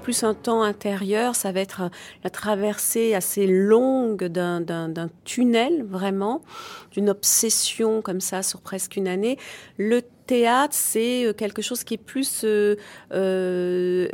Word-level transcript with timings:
Plus 0.00 0.22
un 0.24 0.34
temps 0.34 0.62
intérieur, 0.62 1.34
ça 1.34 1.52
va 1.52 1.60
être 1.60 1.90
la 2.24 2.30
traversée 2.30 3.14
assez 3.14 3.46
longue 3.46 4.24
d'un 4.24 5.08
tunnel, 5.24 5.84
vraiment, 5.84 6.42
d'une 6.92 7.10
obsession 7.10 8.02
comme 8.02 8.20
ça 8.20 8.42
sur 8.42 8.60
presque 8.60 8.96
une 8.96 9.08
année. 9.08 9.38
Théâtre, 10.28 10.74
c'est 10.74 11.24
euh, 11.24 11.32
quelque 11.32 11.62
chose 11.62 11.82
qui 11.84 11.94
est 11.94 12.04
plus 12.12 12.42
euh, 12.44 12.76
euh, 13.12 14.08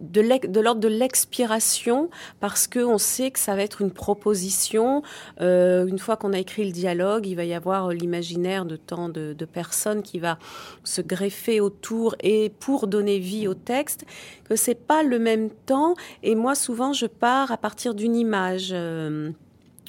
de 0.00 0.60
l'ordre 0.60 0.80
de 0.80 0.88
l'expiration, 0.88 2.10
parce 2.40 2.66
qu'on 2.66 2.98
sait 2.98 3.30
que 3.30 3.38
ça 3.38 3.54
va 3.54 3.62
être 3.62 3.80
une 3.80 3.92
proposition. 3.92 5.02
une 5.38 5.98
fois 5.98 6.16
qu'on 6.16 6.32
a 6.32 6.38
écrit 6.38 6.64
le 6.64 6.72
dialogue, 6.72 7.26
il 7.26 7.36
va 7.36 7.44
y 7.44 7.54
avoir 7.54 7.90
l'imaginaire 7.90 8.64
de 8.64 8.76
tant 8.76 9.08
de, 9.08 9.44
personnes 9.44 10.02
qui 10.02 10.18
va 10.18 10.38
se 10.84 11.00
greffer 11.00 11.60
autour 11.60 12.14
et 12.20 12.52
pour 12.60 12.86
donner 12.86 13.18
vie 13.18 13.46
au 13.48 13.54
texte, 13.54 14.04
que 14.48 14.56
c'est 14.56 14.74
pas 14.74 15.02
le 15.02 15.18
même 15.18 15.50
temps. 15.50 15.94
Et 16.22 16.34
moi, 16.34 16.54
souvent, 16.54 16.92
je 16.92 17.06
pars 17.06 17.52
à 17.52 17.56
partir 17.56 17.94
d'une 17.94 18.16
image 18.16 18.74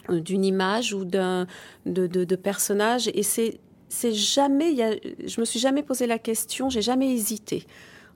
d'une 0.09 0.43
image 0.43 0.93
ou 0.93 1.05
d'un 1.05 1.45
de, 1.85 2.07
de, 2.07 2.23
de 2.23 2.35
personnage 2.35 3.09
et 3.13 3.23
c'est 3.23 3.59
c'est 3.91 4.13
jamais, 4.13 4.75
je 5.25 5.39
me 5.39 5.45
suis 5.45 5.59
jamais 5.59 5.83
posé 5.83 6.07
la 6.07 6.17
question, 6.17 6.69
j'ai 6.69 6.81
jamais 6.81 7.13
hésité 7.13 7.65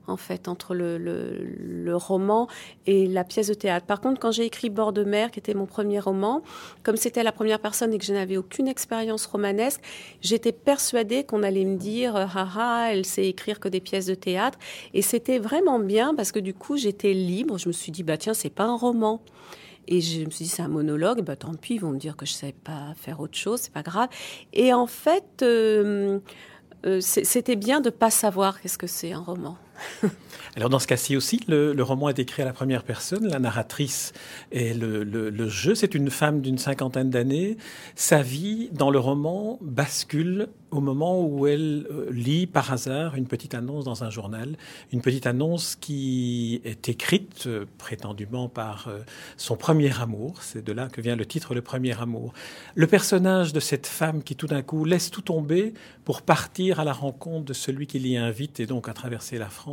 en 0.08 0.16
fait 0.16 0.48
entre 0.48 0.74
le, 0.74 1.96
roman 1.96 2.46
et 2.86 3.06
la 3.06 3.24
pièce 3.24 3.48
de 3.48 3.54
théâtre. 3.54 3.86
Par 3.86 4.00
contre, 4.00 4.20
quand 4.20 4.30
j'ai 4.30 4.44
écrit 4.44 4.70
Bord 4.70 4.92
de 4.92 5.02
mer, 5.02 5.30
qui 5.30 5.38
était 5.38 5.54
mon 5.54 5.66
premier 5.66 5.98
roman, 5.98 6.42
comme 6.82 6.96
c'était 6.96 7.22
la 7.22 7.32
première 7.32 7.58
personne 7.58 7.92
et 7.92 7.98
que 7.98 8.04
je 8.04 8.12
n'avais 8.12 8.36
aucune 8.36 8.68
expérience 8.68 9.26
romanesque, 9.26 9.80
j'étais 10.20 10.52
persuadée 10.52 11.24
qu'on 11.24 11.42
allait 11.42 11.64
me 11.64 11.76
dire 11.76 12.16
haha, 12.16 12.92
elle 12.92 13.04
sait 13.04 13.26
écrire 13.26 13.60
que 13.60 13.68
des 13.68 13.80
pièces 13.80 14.06
de 14.06 14.14
théâtre 14.14 14.58
et 14.94 15.02
c'était 15.02 15.38
vraiment 15.38 15.78
bien 15.78 16.14
parce 16.14 16.32
que 16.32 16.38
du 16.38 16.54
coup 16.54 16.76
j'étais 16.76 17.12
libre. 17.12 17.58
Je 17.58 17.68
me 17.68 17.72
suis 17.72 17.92
dit 17.92 18.02
bah 18.02 18.16
tiens 18.16 18.34
c'est 18.34 18.50
pas 18.50 18.64
un 18.64 18.76
roman. 18.76 19.20
Et 19.88 20.00
je 20.00 20.24
me 20.24 20.30
suis 20.30 20.44
dit, 20.44 20.50
c'est 20.50 20.62
un 20.62 20.68
monologue, 20.68 21.22
bah, 21.22 21.36
tant 21.36 21.54
pis, 21.54 21.74
ils 21.74 21.80
vont 21.80 21.90
me 21.90 21.98
dire 21.98 22.16
que 22.16 22.26
je 22.26 22.32
ne 22.32 22.36
savais 22.36 22.52
pas 22.52 22.94
faire 22.96 23.20
autre 23.20 23.36
chose, 23.36 23.60
c'est 23.62 23.72
pas 23.72 23.82
grave. 23.82 24.08
Et 24.52 24.72
en 24.72 24.86
fait, 24.86 25.42
euh, 25.42 26.18
euh, 26.86 27.00
c'était 27.00 27.56
bien 27.56 27.80
de 27.80 27.86
ne 27.86 27.94
pas 27.94 28.10
savoir 28.10 28.60
qu'est-ce 28.60 28.78
que 28.78 28.86
c'est 28.86 29.12
un 29.12 29.20
roman. 29.20 29.56
Alors 30.56 30.70
dans 30.70 30.78
ce 30.78 30.86
cas-ci 30.86 31.16
aussi, 31.16 31.40
le, 31.48 31.74
roman 31.82 32.08
est 32.08 32.18
écrit 32.18 32.40
à 32.40 32.46
la 32.46 32.54
première 32.54 32.82
personne, 32.82 33.28
la 33.28 33.38
narratrice 33.38 34.14
est 34.52 34.74
le, 34.74 35.48
jeu, 35.48 35.74
c'est 35.74 35.94
une 35.94 36.10
femme 36.10 36.40
d'une 36.40 36.56
cinquantaine 36.56 37.10
d'années. 37.10 37.58
Sa 37.94 38.22
vie 38.22 38.70
dans 38.72 38.90
le 38.90 38.98
roman 38.98 39.58
bascule 39.60 40.48
au 40.70 40.80
moment 40.80 41.22
où 41.24 41.46
elle 41.46 41.86
euh, 41.90 42.08
lit 42.10 42.46
par 42.46 42.72
hasard 42.72 43.14
une 43.14 43.26
petite 43.26 43.54
annonce 43.54 43.84
dans 43.84 44.02
un 44.02 44.10
journal, 44.10 44.56
une 44.92 45.00
petite 45.00 45.26
annonce 45.26 45.76
qui 45.76 46.60
est 46.64 46.88
écrite 46.88 47.44
euh, 47.46 47.66
prétendument 47.78 48.48
par 48.48 48.88
euh, 48.88 49.00
son 49.36 49.56
premier 49.56 50.00
amour, 50.00 50.42
c'est 50.42 50.64
de 50.64 50.72
là 50.72 50.88
que 50.88 51.00
vient 51.00 51.16
le 51.16 51.24
titre 51.24 51.54
Le 51.54 51.62
premier 51.62 51.98
amour. 52.00 52.32
Le 52.74 52.86
personnage 52.86 53.52
de 53.52 53.60
cette 53.60 53.86
femme 53.86 54.22
qui 54.22 54.36
tout 54.36 54.48
d'un 54.48 54.62
coup 54.62 54.84
laisse 54.84 55.10
tout 55.10 55.22
tomber 55.22 55.72
pour 56.04 56.22
partir 56.22 56.80
à 56.80 56.84
la 56.84 56.92
rencontre 56.92 57.44
de 57.44 57.52
celui 57.52 57.86
qui 57.86 57.98
l'y 57.98 58.16
invite 58.16 58.60
et 58.60 58.66
donc 58.66 58.88
à 58.88 58.92
traverser 58.92 59.38
la 59.38 59.48
France, 59.48 59.65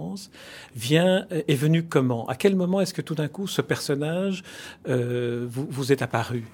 vient, 0.76 1.28
est 1.32 1.56
venu 1.56 1.84
comment? 1.84 2.28
À 2.28 2.36
quel 2.36 2.56
moment 2.56 2.82
est-ce 2.82 2.94
que 2.94 3.02
tout 3.02 3.16
d'un 3.16 3.28
coup 3.28 3.48
ce 3.48 3.62
personnage 3.62 4.44
vous, 4.86 5.68
vous 5.70 5.92
est 5.92 6.02
apparu? 6.02 6.46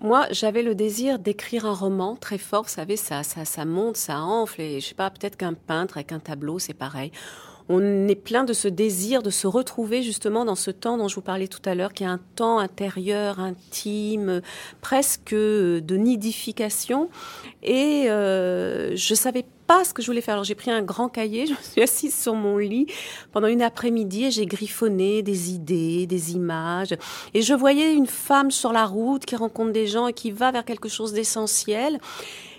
Moi, 0.00 0.26
j'avais 0.30 0.62
le 0.62 0.74
désir 0.74 1.18
d'écrire 1.18 1.66
un 1.66 1.74
roman 1.74 2.16
très 2.16 2.38
fort. 2.38 2.64
Vous 2.64 2.68
savez, 2.68 2.96
ça, 2.96 3.22
ça, 3.22 3.44
ça 3.44 3.64
monte, 3.64 3.96
ça 3.96 4.20
enfle. 4.20 4.60
Et 4.60 4.80
je 4.80 4.88
sais 4.88 4.94
pas, 4.94 5.10
peut-être 5.10 5.36
qu'un 5.36 5.54
peintre 5.54 5.98
avec 5.98 6.12
un 6.12 6.18
tableau, 6.18 6.58
c'est 6.58 6.74
pareil. 6.74 7.12
On 7.68 8.08
est 8.08 8.14
plein 8.14 8.44
de 8.44 8.52
ce 8.52 8.68
désir 8.68 9.22
de 9.22 9.30
se 9.30 9.46
retrouver 9.46 10.02
justement 10.02 10.44
dans 10.44 10.54
ce 10.54 10.70
temps 10.70 10.98
dont 10.98 11.08
je 11.08 11.14
vous 11.14 11.22
parlais 11.22 11.48
tout 11.48 11.62
à 11.64 11.74
l'heure, 11.74 11.94
qui 11.94 12.02
est 12.02 12.06
un 12.06 12.20
temps 12.36 12.58
intérieur, 12.58 13.40
intime, 13.40 14.42
presque 14.82 15.34
de 15.34 15.96
nidification. 15.96 17.08
Et 17.62 18.10
euh, 18.10 18.94
je 18.96 19.14
savais 19.14 19.46
pas 19.66 19.84
ce 19.84 19.94
que 19.94 20.02
je 20.02 20.06
voulais 20.06 20.20
faire. 20.20 20.34
Alors 20.34 20.44
j'ai 20.44 20.54
pris 20.54 20.70
un 20.70 20.82
grand 20.82 21.08
cahier, 21.08 21.46
je 21.48 21.52
me 21.52 21.62
suis 21.62 21.82
assise 21.82 22.14
sur 22.18 22.34
mon 22.34 22.58
lit 22.58 22.86
pendant 23.32 23.48
une 23.48 23.62
après-midi 23.62 24.26
et 24.26 24.30
j'ai 24.30 24.46
griffonné 24.46 25.22
des 25.22 25.52
idées, 25.52 26.06
des 26.06 26.32
images. 26.32 26.94
Et 27.34 27.42
je 27.42 27.54
voyais 27.54 27.92
une 27.92 28.06
femme 28.06 28.50
sur 28.50 28.72
la 28.72 28.86
route 28.86 29.24
qui 29.24 29.36
rencontre 29.36 29.72
des 29.72 29.86
gens 29.86 30.06
et 30.06 30.12
qui 30.12 30.30
va 30.30 30.50
vers 30.50 30.64
quelque 30.64 30.88
chose 30.88 31.12
d'essentiel. 31.12 31.98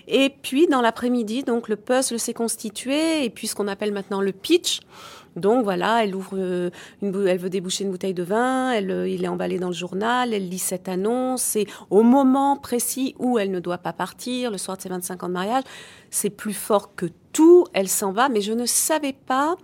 Et 0.08 0.30
puis 0.30 0.66
dans 0.68 0.80
l'après-midi, 0.80 1.42
donc 1.42 1.68
le 1.68 1.76
puzzle 1.76 2.18
s'est 2.18 2.34
constitué 2.34 3.24
et 3.24 3.30
puis 3.30 3.48
ce 3.48 3.54
qu'on 3.54 3.68
appelle 3.68 3.92
maintenant 3.92 4.20
le 4.20 4.32
pitch. 4.32 4.80
Donc 5.36 5.64
voilà, 5.64 6.02
elle 6.02 6.16
ouvre 6.16 6.34
euh, 6.34 6.70
elle 7.02 7.38
veut 7.38 7.50
déboucher 7.50 7.84
une 7.84 7.90
bouteille 7.90 8.14
de 8.14 8.22
vin, 8.22 8.74
euh, 8.82 9.08
il 9.08 9.22
est 9.22 9.28
emballé 9.28 9.58
dans 9.58 9.68
le 9.68 9.74
journal, 9.74 10.32
elle 10.32 10.48
lit 10.48 10.58
cette 10.58 10.88
annonce 10.88 11.56
et 11.56 11.66
au 11.90 12.02
moment 12.02 12.56
précis 12.56 13.14
où 13.18 13.38
elle 13.38 13.50
ne 13.50 13.60
doit 13.60 13.78
pas 13.78 13.92
partir, 13.92 14.50
le 14.50 14.56
soir 14.56 14.78
de 14.78 14.82
ses 14.82 14.88
25 14.88 15.22
ans 15.24 15.28
de 15.28 15.34
mariage, 15.34 15.64
c'est 16.10 16.30
plus 16.30 16.54
fort 16.54 16.94
que 16.94 17.06
tout, 17.32 17.66
elle 17.74 17.88
s'en 17.88 18.12
va, 18.12 18.30
mais 18.30 18.40
je 18.40 18.52
ne 18.52 18.64
savais 18.64 19.12
pas 19.12 19.56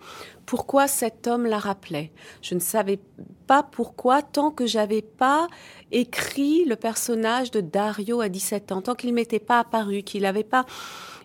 pourquoi 0.47 0.89
cet 0.89 1.27
homme 1.27 1.47
la 1.47 1.59
rappelait. 1.59 2.13
Je 2.43 2.55
ne 2.55 2.61
savais 2.61 2.99
pas 3.47 3.63
pourquoi 3.63 4.23
tant 4.23 4.51
que 4.51 4.67
j'avais 4.67 5.03
pas 5.03 5.49
écrit 5.91 6.65
le 6.65 6.77
personnage 6.77 7.51
de 7.51 7.61
Dario 7.61 8.21
à 8.21 8.29
17 8.29 8.73
ans, 8.73 8.83
tant 8.83 8.95
qu'il 8.95 9.13
m'était 9.13 9.39
pas 9.39 9.61
apparu, 9.61 10.03
qu'il 10.03 10.23
n'avait 10.23 10.45
pas 10.45 10.65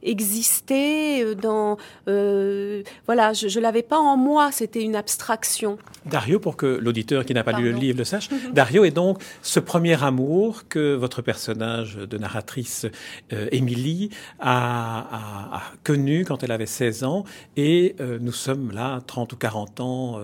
existé 0.03 1.23
euh, 1.23 1.35
dans 1.35 1.77
euh, 2.07 2.83
voilà 3.05 3.33
je, 3.33 3.47
je 3.47 3.59
l'avais 3.59 3.83
pas 3.83 3.97
en 3.97 4.17
moi 4.17 4.51
c'était 4.51 4.83
une 4.83 4.95
abstraction 4.95 5.77
Dario 6.05 6.39
pour 6.39 6.55
que 6.55 6.65
l'auditeur 6.65 7.25
qui 7.25 7.33
n'a 7.33 7.43
pas 7.43 7.53
lu 7.53 7.71
le 7.71 7.77
livre 7.77 7.97
le 7.97 8.03
sache 8.03 8.29
Dario 8.53 8.85
est 8.85 8.91
donc 8.91 9.21
ce 9.41 9.59
premier 9.59 10.01
amour 10.03 10.67
que 10.67 10.95
votre 10.95 11.21
personnage 11.21 11.95
de 11.95 12.17
narratrice 12.17 12.85
euh, 13.33 13.47
Émilie 13.51 14.09
a, 14.39 15.61
connu 15.83 16.25
quand 16.25 16.43
elle 16.43 16.51
avait 16.51 16.65
16 16.65 17.03
ans 17.03 17.23
et 17.55 17.95
nous 17.99 18.31
sommes 18.31 18.71
là 18.71 19.01
30 19.07 19.33
ou 19.33 19.37
40 19.37 19.79
ans 19.79 20.21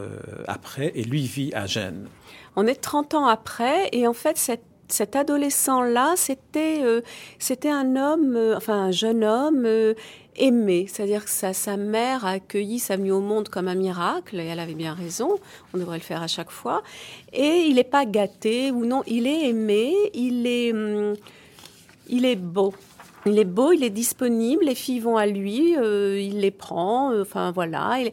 après 0.48 0.92
et 0.96 1.04
lui 1.04 1.26
vit 1.26 1.54
à 1.54 1.66
Gênes 1.66 2.08
on 2.56 2.68
est 2.68 2.76
30 2.76 3.16
ans 3.16 3.26
après 3.26 3.90
et 3.92 4.08
en 4.08 4.14
fait 4.14 4.38
cet 4.88 5.16
adolescent-là, 5.16 6.14
c'était 6.16 6.82
euh, 6.84 7.02
c'était 7.40 7.70
un 7.70 7.96
homme, 7.96 8.36
euh, 8.36 8.56
enfin 8.56 8.76
un 8.76 8.92
jeune 8.92 9.24
homme 9.24 9.64
euh, 9.66 9.94
aimé, 10.36 10.86
c'est-à-dire 10.88 11.26
que 11.26 11.32
sa, 11.32 11.78
mère 11.78 12.26
a 12.26 12.32
accueilli 12.32 12.80
sa 12.80 12.98
venue 12.98 13.12
au 13.12 13.20
monde 13.20 13.50
comme 13.50 13.68
un 13.68 13.76
miracle, 13.76 14.40
et 14.40 14.46
elle 14.46 14.60
avait 14.60 14.74
bien 14.74 14.94
raison, 14.94 15.36
on 15.74 15.78
devrait 15.78 15.98
le 15.98 16.04
faire 16.04 16.22
à 16.22 16.28
chaque 16.28 16.52
fois, 16.52 16.84
et 17.32 17.66
il 17.68 17.76
n'est 17.76 17.84
pas 17.84 18.06
gâté 18.06 18.72
ou 18.72 18.86
non, 18.86 19.04
il 19.08 19.28
est 19.28 19.50
aimé, 19.50 19.94
il 20.14 20.46
est, 20.48 20.74
hum, 20.74 21.14
il 22.08 22.26
est 22.26 22.36
beau. 22.36 22.74
Il 23.26 23.40
est 23.40 23.46
beau, 23.46 23.72
il 23.72 23.86
est 23.86 23.90
disponible, 23.90 24.66
les 24.66 24.76
filles 24.76 25.00
vont 25.00 25.16
à 25.16 25.26
lui, 25.26 25.76
il 25.78 26.40
les 26.42 26.52
prend, 26.52 27.18
enfin 27.22 27.52
voilà. 27.52 28.00
Il, 28.02 28.12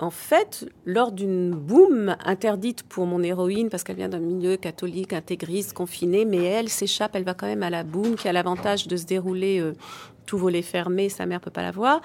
en 0.00 0.10
fait, 0.10 0.66
lors 0.86 1.12
d'une 1.12 1.50
boum 1.50 2.16
interdite 2.24 2.82
pour 2.84 3.04
mon 3.04 3.22
héroïne, 3.22 3.68
parce 3.68 3.84
qu'elle 3.84 3.96
vient 3.96 4.08
d'un 4.08 4.18
milieu 4.18 4.56
catholique, 4.56 5.12
intégriste, 5.12 5.74
confiné, 5.74 6.24
mais 6.24 6.42
elle 6.42 6.70
s'échappe, 6.70 7.14
elle 7.14 7.24
va 7.24 7.34
quand 7.34 7.46
même 7.46 7.62
à 7.62 7.68
la 7.68 7.84
boum, 7.84 8.16
qui 8.16 8.26
a 8.26 8.32
l'avantage 8.32 8.88
de 8.88 8.96
se 8.96 9.04
dérouler 9.04 9.60
euh, 9.60 9.74
tout 10.24 10.38
volet 10.38 10.62
fermé, 10.62 11.10
sa 11.10 11.26
mère 11.26 11.40
peut 11.40 11.50
pas 11.50 11.62
la 11.62 11.70
voir. 11.70 12.00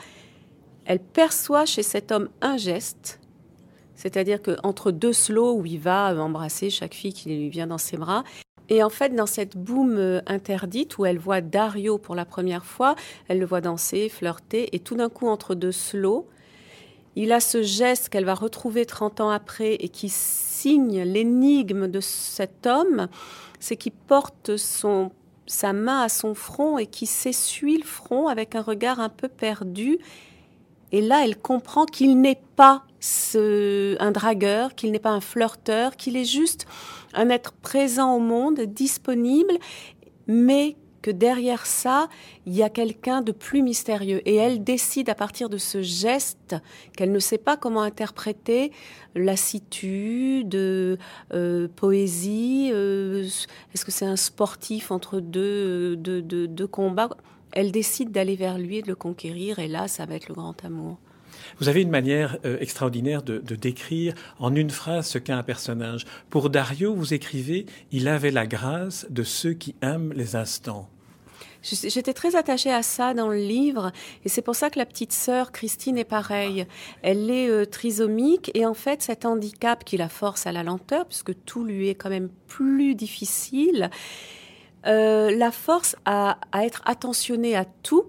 Elle 0.84 1.00
perçoit 1.00 1.66
chez 1.66 1.84
cet 1.84 2.12
homme 2.12 2.28
un 2.42 2.58
geste, 2.58 3.22
c'est-à-dire 3.96 4.42
qu'entre 4.42 4.92
deux 4.92 5.14
slows 5.14 5.54
où 5.54 5.66
il 5.66 5.80
va 5.80 6.14
embrasser 6.22 6.70
chaque 6.70 6.94
fille 6.94 7.14
qui 7.14 7.30
lui 7.30 7.50
vient 7.50 7.68
dans 7.68 7.78
ses 7.78 7.96
bras, 7.96 8.26
et 8.68 8.84
en 8.84 8.90
fait, 8.90 9.16
dans 9.16 9.28
cette 9.28 9.56
boum 9.56 9.96
euh, 9.98 10.20
interdite 10.28 10.98
où 10.98 11.06
elle 11.06 11.20
voit 11.20 11.40
Dario 11.40 11.98
pour 11.98 12.16
la 12.16 12.26
première 12.26 12.66
fois, 12.66 12.96
elle 13.30 13.40
le 13.40 13.46
voit 13.46 13.62
danser, 13.62 14.10
flirter, 14.10 14.76
et 14.76 14.80
tout 14.80 14.96
d'un 14.96 15.08
coup, 15.08 15.28
entre 15.28 15.56
deux 15.56 15.72
slows, 15.72 16.28
il 17.16 17.32
a 17.32 17.40
ce 17.40 17.62
geste 17.62 18.10
qu'elle 18.10 18.26
va 18.26 18.34
retrouver 18.34 18.86
30 18.86 19.22
ans 19.22 19.30
après 19.30 19.76
et 19.76 19.90
qui 19.90 20.10
signe 20.10 21.02
l'énigme 21.04 21.88
de 21.88 22.00
cet 22.00 22.68
homme, 22.68 23.08
c'est 23.60 23.78
qu'il 23.78 23.94
porte 23.94 24.58
son, 24.58 25.12
sa 25.48 25.74
main 25.74 26.02
à 26.02 26.10
son 26.10 26.34
front 26.34 26.78
et 26.78 26.88
qui 26.88 27.06
s'essuie 27.06 27.78
le 27.78 27.86
front 27.86 28.28
avec 28.28 28.56
un 28.56 28.62
regard 28.62 29.00
un 29.00 29.10
peu 29.10 29.28
perdu. 29.28 29.98
Et 30.92 31.02
là, 31.02 31.24
elle 31.24 31.38
comprend 31.38 31.86
qu'il 31.86 32.20
n'est 32.20 32.42
pas 32.56 32.84
un 34.00 34.12
dragueur, 34.12 34.74
qu'il 34.76 34.92
n'est 34.92 35.00
pas 35.00 35.12
un 35.12 35.22
flirteur, 35.22 35.96
qu'il 35.96 36.18
est 36.18 36.26
juste 36.26 36.66
un 37.14 37.30
être 37.30 37.54
présent 37.54 38.16
au 38.16 38.20
monde, 38.20 38.62
disponible, 38.62 39.54
mais 40.28 40.76
que 41.06 41.12
derrière 41.12 41.68
ça, 41.68 42.10
il 42.48 42.56
y 42.56 42.64
a 42.64 42.70
quelqu'un 42.72 43.22
de 43.22 43.32
plus 43.32 43.62
mystérieux. 43.62 44.28
Et 44.28 44.38
elle 44.38 44.64
décide 44.64 45.08
à 45.08 45.14
partir 45.14 45.50
de 45.50 45.60
ce 45.60 45.84
geste 45.84 46.56
qu'elle 46.98 47.12
ne 47.12 47.20
sait 47.20 47.38
pas 47.38 47.58
comment 47.58 47.84
interpréter, 47.84 48.72
lassitude, 49.14 50.56
euh, 50.56 51.68
poésie, 51.76 52.72
euh, 52.74 53.22
est-ce 53.22 53.86
que 53.86 53.92
c'est 53.92 54.08
un 54.08 54.16
sportif 54.16 54.90
entre 54.90 55.20
deux, 55.20 55.96
deux 55.96 56.68
combats? 56.68 57.10
Elle 57.52 57.72
décide 57.72 58.12
d'aller 58.12 58.36
vers 58.36 58.58
lui 58.58 58.78
et 58.78 58.82
de 58.82 58.88
le 58.88 58.96
conquérir, 58.96 59.60
et 59.60 59.68
là, 59.68 59.88
ça 59.88 60.08
va 60.08 60.16
être 60.16 60.28
le 60.28 60.34
grand 60.34 60.66
amour. 60.66 60.98
Vous 61.60 61.70
avez 61.70 61.84
une 61.84 61.92
manière 61.92 62.40
euh, 62.46 62.58
extraordinaire 62.60 63.22
de, 63.22 63.38
décrire 63.38 64.16
en 64.40 64.56
une 64.56 64.72
phrase 64.72 65.06
ce 65.06 65.20
qu'est 65.20 65.34
un 65.34 65.44
personnage. 65.44 66.06
Pour 66.32 66.50
Dario, 66.50 66.96
vous 66.96 67.14
écrivez 67.14 67.68
Il 67.92 68.08
avait 68.08 68.32
la 68.32 68.48
grâce 68.48 69.06
de 69.12 69.22
ceux 69.22 69.54
qui 69.54 69.76
aiment 69.84 70.14
les 70.14 70.36
instants. 70.36 70.90
J'étais 71.62 72.14
très 72.14 72.36
attachée 72.36 72.72
à 72.72 72.84
ça 72.84 73.14
dans 73.14 73.28
le 73.28 73.38
livre, 73.38 73.92
et 74.24 74.30
c'est 74.30 74.42
pour 74.42 74.56
ça 74.56 74.70
que 74.70 74.78
la 74.78 74.86
petite 74.86 75.12
sœur 75.12 75.52
Christine 75.52 75.98
est 75.98 76.04
pareille. 76.04 76.68
Elle 77.02 77.32
est 77.32 77.50
euh, 77.50 77.66
trisomique, 77.66 78.52
et 78.54 78.66
en 78.66 78.76
fait, 78.76 79.02
cet 79.02 79.26
handicap 79.26 79.84
qui 79.84 79.98
la 79.98 80.10
force 80.10 80.46
à 80.46 80.52
la 80.52 80.64
lenteur, 80.64 81.06
puisque 81.06 81.34
tout 81.46 81.64
lui 81.64 81.90
est 81.90 81.96
quand 81.96 82.10
même 82.10 82.30
plus 82.48 82.94
difficile, 82.94 83.90
euh, 84.86 85.36
la 85.36 85.52
force 85.52 85.96
à, 86.06 86.38
à 86.52 86.66
être 86.66 86.84
attentionnée 86.86 87.56
à 87.56 87.66
tout, 87.66 88.06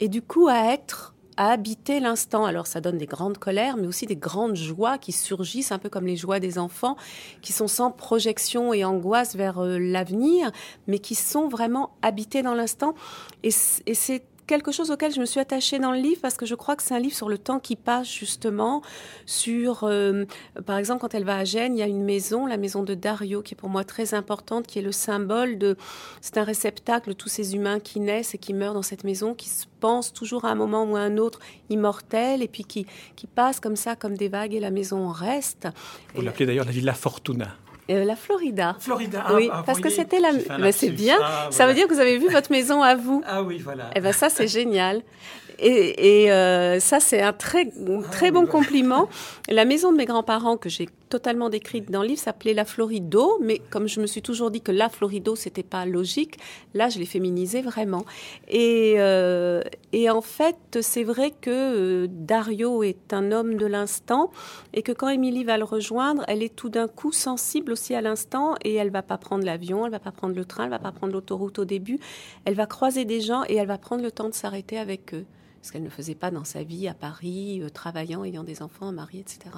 et 0.00 0.08
du 0.08 0.22
coup 0.22 0.48
à 0.48 0.72
être 0.72 1.14
à 1.38 1.52
habiter 1.52 2.00
l'instant. 2.00 2.44
Alors 2.44 2.66
ça 2.66 2.80
donne 2.82 2.98
des 2.98 3.06
grandes 3.06 3.38
colères, 3.38 3.76
mais 3.76 3.86
aussi 3.86 4.04
des 4.04 4.16
grandes 4.16 4.56
joies 4.56 4.98
qui 4.98 5.12
surgissent, 5.12 5.72
un 5.72 5.78
peu 5.78 5.88
comme 5.88 6.04
les 6.04 6.16
joies 6.16 6.40
des 6.40 6.58
enfants, 6.58 6.96
qui 7.40 7.52
sont 7.52 7.68
sans 7.68 7.92
projection 7.92 8.74
et 8.74 8.84
angoisse 8.84 9.36
vers 9.36 9.60
euh, 9.60 9.78
l'avenir, 9.78 10.50
mais 10.88 10.98
qui 10.98 11.14
sont 11.14 11.48
vraiment 11.48 11.96
habitées 12.02 12.42
dans 12.42 12.54
l'instant. 12.54 12.94
Et 13.44 13.52
c'est 13.52 14.24
quelque 14.48 14.72
chose 14.72 14.90
auquel 14.90 15.12
je 15.12 15.20
me 15.20 15.26
suis 15.26 15.38
attachée 15.38 15.78
dans 15.78 15.92
le 15.92 15.98
livre 15.98 16.20
parce 16.20 16.36
que 16.36 16.46
je 16.46 16.56
crois 16.56 16.74
que 16.74 16.82
c'est 16.82 16.94
un 16.94 16.98
livre 16.98 17.14
sur 17.14 17.28
le 17.28 17.38
temps 17.38 17.60
qui 17.60 17.76
passe 17.76 18.10
justement, 18.10 18.82
sur, 19.26 19.84
euh, 19.84 20.24
par 20.66 20.78
exemple, 20.78 21.02
quand 21.02 21.14
elle 21.14 21.24
va 21.24 21.36
à 21.36 21.44
Gênes, 21.44 21.76
il 21.76 21.78
y 21.78 21.82
a 21.82 21.86
une 21.86 22.02
maison, 22.02 22.46
la 22.46 22.56
maison 22.56 22.82
de 22.82 22.94
Dario, 22.94 23.42
qui 23.42 23.54
est 23.54 23.56
pour 23.56 23.68
moi 23.68 23.84
très 23.84 24.14
importante, 24.14 24.66
qui 24.66 24.80
est 24.80 24.82
le 24.82 24.90
symbole 24.90 25.58
de, 25.58 25.76
c'est 26.20 26.38
un 26.38 26.44
réceptacle 26.44 27.14
tous 27.14 27.28
ces 27.28 27.54
humains 27.54 27.78
qui 27.78 28.00
naissent 28.00 28.34
et 28.34 28.38
qui 28.38 28.54
meurent 28.54 28.74
dans 28.74 28.82
cette 28.82 29.04
maison, 29.04 29.34
qui 29.34 29.50
se 29.50 29.66
pensent 29.80 30.12
toujours 30.12 30.46
à 30.46 30.50
un 30.50 30.54
moment 30.56 30.82
ou 30.84 30.96
à 30.96 31.00
un 31.00 31.18
autre 31.18 31.38
immortels 31.68 32.42
et 32.42 32.48
puis 32.48 32.64
qui, 32.64 32.86
qui 33.14 33.26
passent 33.26 33.60
comme 33.60 33.76
ça, 33.76 33.94
comme 33.94 34.16
des 34.16 34.28
vagues 34.28 34.54
et 34.54 34.60
la 34.60 34.70
maison 34.70 35.08
reste. 35.08 35.68
Vous 36.14 36.22
l'appelez 36.22 36.46
d'ailleurs 36.46 36.64
la 36.64 36.72
Villa 36.72 36.94
Fortuna. 36.94 37.54
Euh, 37.90 38.04
la 38.04 38.16
Florida. 38.16 38.76
Florida. 38.80 39.24
Ah, 39.26 39.34
oui, 39.34 39.48
ah, 39.50 39.62
parce 39.64 39.80
que 39.80 39.88
c'était 39.88 40.20
la. 40.20 40.30
Mais 40.58 40.72
c'est 40.72 40.90
bien. 40.90 41.16
Ah, 41.22 41.48
ça 41.50 41.66
veut 41.66 41.74
dire 41.74 41.88
que 41.88 41.94
vous 41.94 42.00
avez 42.00 42.18
vu 42.18 42.28
votre 42.28 42.50
maison 42.50 42.82
à 42.82 42.94
vous. 42.94 43.22
Ah 43.26 43.42
oui, 43.42 43.58
voilà. 43.58 43.84
Et 43.84 43.96
eh 43.96 44.00
ben 44.00 44.12
ça 44.12 44.28
c'est 44.28 44.48
génial. 44.48 45.02
Et, 45.58 46.24
et 46.24 46.32
euh, 46.32 46.78
ça 46.80 47.00
c'est 47.00 47.22
un 47.22 47.32
très 47.32 47.70
très 48.12 48.30
bon 48.30 48.46
compliment. 48.46 49.08
La 49.48 49.64
maison 49.64 49.90
de 49.90 49.96
mes 49.96 50.04
grands-parents 50.04 50.56
que 50.56 50.68
j'ai 50.68 50.88
totalement 51.08 51.48
décrite 51.48 51.90
dans 51.90 52.02
le 52.02 52.08
livre 52.08 52.20
s'appelait 52.20 52.54
la 52.54 52.64
Florido, 52.64 53.38
mais 53.40 53.60
comme 53.70 53.88
je 53.88 54.00
me 54.00 54.06
suis 54.06 54.22
toujours 54.22 54.50
dit 54.50 54.60
que 54.60 54.72
la 54.72 54.88
Florido 54.88 55.36
c'était 55.36 55.62
pas 55.62 55.86
logique, 55.86 56.38
là 56.74 56.88
je 56.88 56.98
l'ai 56.98 57.06
féminisé 57.06 57.62
vraiment. 57.62 58.04
Et, 58.48 58.94
euh, 58.98 59.62
et 59.92 60.10
en 60.10 60.20
fait 60.20 60.78
c'est 60.80 61.04
vrai 61.04 61.30
que 61.30 61.50
euh, 61.50 62.06
Dario 62.10 62.82
est 62.82 63.12
un 63.12 63.32
homme 63.32 63.56
de 63.56 63.66
l'instant 63.66 64.30
et 64.74 64.82
que 64.82 64.92
quand 64.92 65.08
Émilie 65.08 65.44
va 65.44 65.58
le 65.58 65.64
rejoindre, 65.64 66.24
elle 66.28 66.42
est 66.42 66.54
tout 66.54 66.68
d'un 66.68 66.88
coup 66.88 67.12
sensible 67.12 67.72
aussi 67.72 67.94
à 67.94 68.00
l'instant 68.00 68.54
et 68.62 68.74
elle 68.74 68.90
va 68.90 69.02
pas 69.02 69.18
prendre 69.18 69.44
l'avion, 69.44 69.86
elle 69.86 69.92
va 69.92 70.00
pas 70.00 70.12
prendre 70.12 70.34
le 70.34 70.44
train, 70.44 70.64
elle 70.64 70.70
va 70.70 70.78
pas 70.78 70.92
prendre 70.92 71.12
l'autoroute 71.12 71.58
au 71.58 71.64
début, 71.64 71.98
elle 72.44 72.54
va 72.54 72.66
croiser 72.66 73.04
des 73.04 73.20
gens 73.20 73.44
et 73.48 73.56
elle 73.56 73.68
va 73.68 73.78
prendre 73.78 74.02
le 74.02 74.10
temps 74.10 74.28
de 74.28 74.34
s'arrêter 74.34 74.78
avec 74.78 75.14
eux 75.14 75.24
ce 75.62 75.72
qu'elle 75.72 75.82
ne 75.82 75.90
faisait 75.90 76.14
pas 76.14 76.30
dans 76.30 76.44
sa 76.44 76.62
vie 76.62 76.88
à 76.88 76.94
Paris, 76.94 77.60
euh, 77.62 77.68
travaillant, 77.68 78.24
ayant 78.24 78.44
des 78.44 78.62
enfants, 78.62 78.92
mariée, 78.92 79.20
etc. 79.20 79.50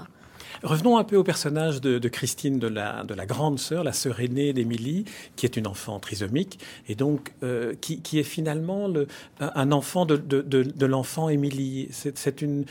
Revenons 0.63 0.99
un 0.99 1.05
peu 1.05 1.17
au 1.17 1.25
personnage 1.25 1.81
de, 1.81 2.09
Christine, 2.09 2.59
de 2.59 2.69
la, 2.69 3.05
de 3.05 3.15
la 3.15 3.27
grande 3.27 3.59
sœur, 3.59 3.85
la 3.85 3.93
sœur 3.93 4.21
aînée 4.21 4.53
d'Émilie, 4.53 5.05
qui 5.37 5.47
est 5.47 5.57
une 5.57 5.67
enfant 5.67 5.99
trisomique, 5.99 6.59
et 6.89 6.95
donc 6.95 7.33
euh, 7.43 7.75
qui, 7.81 8.19
est 8.19 8.23
finalement 8.25 8.89
le, 8.89 9.07
un 9.41 9.73
enfant 9.73 10.07
de, 10.07 10.87
l'enfant 10.87 11.29
Émilie. 11.29 11.89
C'est 11.91 12.43
une, 12.43 12.65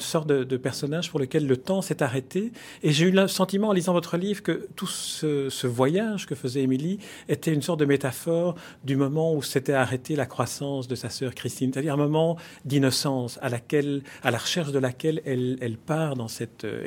sorte 0.00 0.28
de, 0.28 0.56
personnage 0.56 1.10
pour 1.10 1.20
lequel 1.20 1.46
le 1.46 1.56
temps 1.56 1.82
s'est 1.82 2.02
arrêté. 2.02 2.52
Et 2.82 2.92
j'ai 2.92 3.06
eu 3.06 3.10
le 3.10 3.28
sentiment, 3.28 3.68
en 3.68 3.72
lisant 3.72 3.92
votre 3.92 4.16
livre, 4.16 4.42
que 4.42 4.68
tout 4.76 4.86
ce, 4.86 5.66
voyage 5.66 6.26
que 6.26 6.34
faisait 6.34 6.62
Émilie 6.62 6.98
était 7.28 7.52
une 7.52 7.62
sorte 7.62 7.80
de 7.80 7.84
métaphore 7.84 8.54
du 8.84 8.96
moment 8.96 9.34
où 9.34 9.42
s'était 9.42 9.72
arrêtée 9.72 10.16
la 10.16 10.26
croissance 10.26 10.88
de 10.88 10.94
sa 10.94 11.10
sœur 11.10 11.34
Christine, 11.34 11.72
c'est-à-dire 11.72 11.94
un 11.94 11.98
moment 11.98 12.36
d'innocence 12.64 13.38
à, 13.42 13.48
laquelle, 13.48 14.02
à 14.22 14.30
la 14.30 14.38
recherche 14.38 14.72
de 14.72 14.78
laquelle 14.78 15.22
elle, 15.24 15.76
part 15.76 16.16
dans 16.16 16.28
cette 16.28 16.64
euh, 16.64 16.84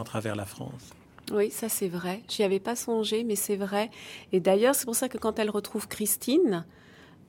à 0.00 0.04
travers 0.04 0.36
la 0.36 0.44
France. 0.44 0.92
Oui, 1.32 1.50
ça 1.50 1.68
c'est 1.68 1.88
vrai. 1.88 2.22
J'y 2.28 2.42
avais 2.42 2.60
pas 2.60 2.76
songé, 2.76 3.24
mais 3.24 3.36
c'est 3.36 3.56
vrai. 3.56 3.90
Et 4.32 4.40
d'ailleurs, 4.40 4.74
c'est 4.74 4.84
pour 4.84 4.96
ça 4.96 5.08
que 5.08 5.18
quand 5.18 5.38
elle 5.38 5.50
retrouve 5.50 5.88
Christine 5.88 6.64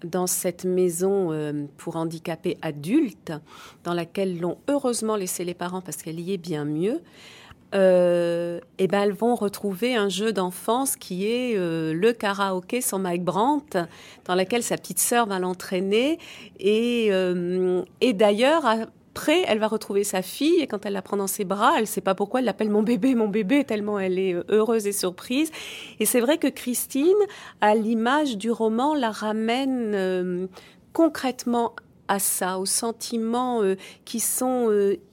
dans 0.04 0.28
cette 0.28 0.66
maison 0.66 1.32
euh, 1.32 1.66
pour 1.78 1.96
handicapés 1.96 2.58
adultes, 2.62 3.32
dans 3.84 3.94
laquelle 3.94 4.40
l'ont 4.40 4.58
heureusement 4.68 5.16
laissé 5.16 5.46
les 5.46 5.54
parents 5.54 5.82
parce 5.82 5.98
qu'elle 5.98 6.20
y 6.20 6.34
est 6.34 6.38
bien 6.38 6.66
mieux, 6.66 7.02
euh, 7.76 8.60
et 8.78 8.84
eh 8.84 8.88
ben 8.88 9.02
elles 9.02 9.14
vont 9.14 9.34
retrouver 9.34 9.96
un 9.96 10.08
jeu 10.08 10.32
d'enfance 10.32 10.96
qui 10.96 11.26
est 11.26 11.58
euh, 11.58 11.92
le 11.92 12.14
karaoké 12.14 12.82
sans 12.82 13.00
Mike 13.00 13.24
Brandt, 13.24 13.80
dans 14.26 14.36
laquelle 14.36 14.62
sa 14.62 14.78
petite 14.78 15.00
sœur 15.00 15.26
va 15.26 15.40
l'entraîner. 15.40 16.20
Et, 16.60 17.10
et 18.02 18.14
d'ailleurs, 18.14 18.66
après, 19.16 19.44
elle 19.48 19.60
va 19.60 19.68
retrouver 19.68 20.04
sa 20.04 20.24
fille 20.24 20.60
et 20.60 20.66
quand 20.66 20.88
elle 20.88 20.94
la 20.94 21.04
prend 21.04 21.18
dans 21.18 21.28
ses 21.28 21.46
bras, 21.46 21.74
elle 21.76 21.82
ne 21.82 21.86
sait 21.86 22.02
pas 22.02 22.16
pourquoi 22.16 22.40
elle 22.40 22.48
l'appelle 22.48 22.72
mon 22.72 22.82
bébé, 22.82 23.14
mon 23.14 23.28
bébé, 23.28 23.64
tellement 23.64 24.00
elle 24.00 24.18
est 24.18 24.34
euh, 24.34 24.44
heureuse 24.50 24.88
et 24.88 24.92
surprise. 24.92 25.52
Et 26.00 26.08
c'est 26.08 26.20
vrai 26.20 26.40
que 26.40 26.48
Christine, 26.48 27.14
à 27.62 27.76
l'image 27.76 28.40
du 28.40 28.50
roman, 28.50 28.96
la 28.96 29.12
ramène 29.12 29.92
euh, 29.94 30.48
concrètement 30.94 31.76
à 32.08 32.18
ça, 32.18 32.58
aux 32.58 32.66
sentiments 32.66 33.62
euh, 33.62 33.76
qui 34.04 34.20
sont 34.20 34.72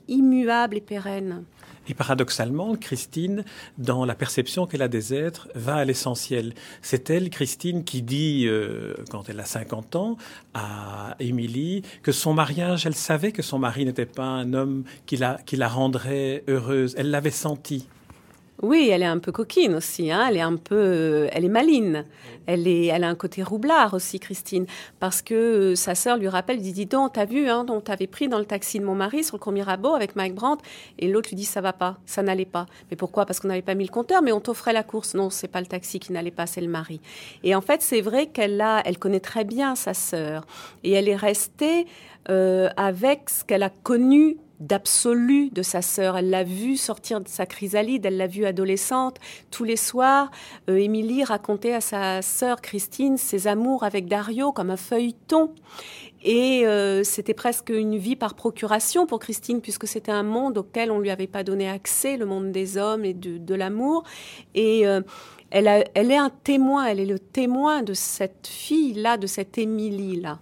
immuables 0.08 0.78
et 0.78 0.80
pérennes. 0.80 1.44
Et 1.88 1.94
paradoxalement, 1.94 2.76
Christine, 2.76 3.44
dans 3.78 4.04
la 4.04 4.14
perception 4.14 4.66
qu'elle 4.66 4.82
a 4.82 4.88
des 4.88 5.14
êtres, 5.14 5.48
va 5.54 5.76
à 5.76 5.84
l'essentiel. 5.84 6.54
C'est 6.82 7.10
elle, 7.10 7.30
Christine, 7.30 7.84
qui 7.84 8.02
dit, 8.02 8.46
euh, 8.46 8.94
quand 9.10 9.28
elle 9.28 9.40
a 9.40 9.44
50 9.44 9.96
ans, 9.96 10.16
à 10.54 11.16
Émilie, 11.20 11.82
que 12.02 12.12
son 12.12 12.34
mariage, 12.34 12.86
elle 12.86 12.94
savait 12.94 13.32
que 13.32 13.42
son 13.42 13.58
mari 13.58 13.84
n'était 13.84 14.06
pas 14.06 14.26
un 14.26 14.52
homme 14.52 14.84
qui 15.06 15.16
la, 15.16 15.40
qui 15.46 15.56
la 15.56 15.68
rendrait 15.68 16.44
heureuse. 16.48 16.94
Elle 16.98 17.10
l'avait 17.10 17.30
senti. 17.30 17.88
Oui, 18.62 18.90
elle 18.92 19.02
est 19.02 19.06
un 19.06 19.18
peu 19.18 19.32
coquine 19.32 19.74
aussi. 19.74 20.10
Hein. 20.10 20.26
Elle 20.28 20.36
est 20.36 20.42
un 20.42 20.56
peu, 20.56 21.28
elle 21.32 21.44
est 21.44 21.48
maline. 21.48 22.04
Elle 22.46 22.68
est, 22.68 22.86
elle 22.86 23.04
a 23.04 23.08
un 23.08 23.14
côté 23.14 23.42
roublard 23.42 23.94
aussi, 23.94 24.18
Christine, 24.18 24.66
parce 24.98 25.22
que 25.22 25.34
euh, 25.34 25.74
sa 25.76 25.94
sœur 25.94 26.16
lui 26.16 26.28
rappelle, 26.28 26.60
dit, 26.60 26.72
dis 26.72 26.86
donc, 26.86 27.12
t'as 27.12 27.24
vu, 27.24 27.48
hein, 27.48 27.64
on 27.68 27.80
t'avait 27.80 28.06
pris 28.06 28.28
dans 28.28 28.38
le 28.38 28.44
taxi 28.44 28.78
de 28.78 28.84
mon 28.84 28.94
mari 28.94 29.24
sur 29.24 29.36
le 29.36 29.40
premier 29.40 29.60
Mirabeau 29.60 29.94
avec 29.94 30.16
Mike 30.16 30.34
Brandt, 30.34 30.64
et 30.98 31.06
l'autre 31.06 31.28
lui 31.28 31.36
dit, 31.36 31.44
ça 31.44 31.60
va 31.60 31.72
pas, 31.72 31.98
ça 32.06 32.22
n'allait 32.22 32.44
pas. 32.44 32.66
Mais 32.90 32.96
pourquoi? 32.96 33.24
Parce 33.24 33.40
qu'on 33.40 33.48
n'avait 33.48 33.62
pas 33.62 33.74
mis 33.74 33.84
le 33.84 33.90
compteur, 33.90 34.22
mais 34.22 34.32
on 34.32 34.40
t'offrait 34.40 34.72
la 34.72 34.82
course. 34.82 35.14
Non, 35.14 35.30
c'est 35.30 35.48
pas 35.48 35.60
le 35.60 35.66
taxi 35.66 36.00
qui 36.00 36.12
n'allait 36.12 36.30
pas, 36.30 36.46
c'est 36.46 36.60
le 36.60 36.68
mari. 36.68 37.00
Et 37.44 37.54
en 37.54 37.60
fait, 37.60 37.82
c'est 37.82 38.00
vrai 38.00 38.26
qu'elle 38.26 38.60
a, 38.60 38.82
elle 38.84 38.98
connaît 38.98 39.20
très 39.20 39.44
bien 39.44 39.74
sa 39.74 39.94
sœur, 39.94 40.46
et 40.82 40.92
elle 40.92 41.08
est 41.08 41.16
restée 41.16 41.86
euh, 42.28 42.68
avec 42.76 43.30
ce 43.30 43.44
qu'elle 43.44 43.62
a 43.62 43.70
connu 43.70 44.38
d'absolu 44.60 45.50
de 45.50 45.62
sa 45.62 45.82
sœur. 45.82 46.16
Elle 46.16 46.30
l'a 46.30 46.44
vue 46.44 46.76
sortir 46.76 47.20
de 47.20 47.28
sa 47.28 47.46
chrysalide, 47.46 48.06
elle 48.06 48.16
l'a 48.16 48.26
vue 48.26 48.44
adolescente. 48.44 49.16
Tous 49.50 49.64
les 49.64 49.76
soirs, 49.76 50.30
euh, 50.68 50.76
Émilie 50.76 51.24
racontait 51.24 51.74
à 51.74 51.80
sa 51.80 52.22
sœur 52.22 52.60
Christine 52.60 53.16
ses 53.16 53.46
amours 53.46 53.84
avec 53.84 54.06
Dario 54.06 54.52
comme 54.52 54.70
un 54.70 54.76
feuilleton. 54.76 55.54
Et 56.22 56.66
euh, 56.66 57.02
c'était 57.02 57.34
presque 57.34 57.70
une 57.70 57.96
vie 57.96 58.16
par 58.16 58.34
procuration 58.34 59.06
pour 59.06 59.20
Christine, 59.20 59.62
puisque 59.62 59.86
c'était 59.86 60.12
un 60.12 60.22
monde 60.22 60.58
auquel 60.58 60.90
on 60.90 60.98
ne 60.98 61.02
lui 61.02 61.10
avait 61.10 61.26
pas 61.26 61.42
donné 61.44 61.68
accès, 61.68 62.18
le 62.18 62.26
monde 62.26 62.52
des 62.52 62.76
hommes 62.76 63.06
et 63.06 63.14
de, 63.14 63.54
l'amour. 63.54 64.04
Et 64.54 64.86
euh, 64.86 65.00
elle, 65.50 65.84
elle 65.94 66.10
est 66.10 66.18
un 66.18 66.30
témoin, 66.30 66.84
elle 66.84 67.00
est 67.00 67.06
le 67.06 67.18
témoin 67.18 67.82
de 67.82 67.94
cette 67.94 68.46
fille-là, 68.46 69.16
de 69.16 69.26
cette 69.26 69.56
Émilie-là. 69.56 70.38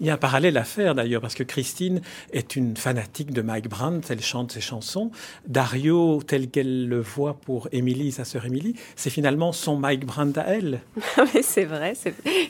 Il 0.00 0.06
y 0.06 0.10
a 0.10 0.14
un 0.14 0.18
parallèle 0.18 0.56
à 0.56 0.64
faire 0.64 0.94
d'ailleurs, 0.94 1.20
parce 1.20 1.34
que 1.34 1.42
Christine 1.42 2.00
est 2.32 2.54
une 2.54 2.76
fanatique 2.76 3.32
de 3.32 3.42
Mike 3.42 3.68
Brandt, 3.68 4.06
elle 4.12 4.22
chante 4.22 4.52
ses 4.52 4.60
chansons. 4.60 5.10
Dario, 5.48 6.22
tel 6.24 6.48
qu'elle 6.50 6.86
le 6.86 7.00
voit 7.00 7.34
pour 7.34 7.68
Émilie, 7.72 8.12
sa 8.12 8.24
sœur 8.24 8.46
Émilie, 8.46 8.74
c'est 8.94 9.10
finalement 9.10 9.50
son 9.50 9.76
Mike 9.76 10.06
Brandt 10.06 10.38
à 10.38 10.44
elle. 10.54 10.80
c'est 11.42 11.64
vrai, 11.64 11.94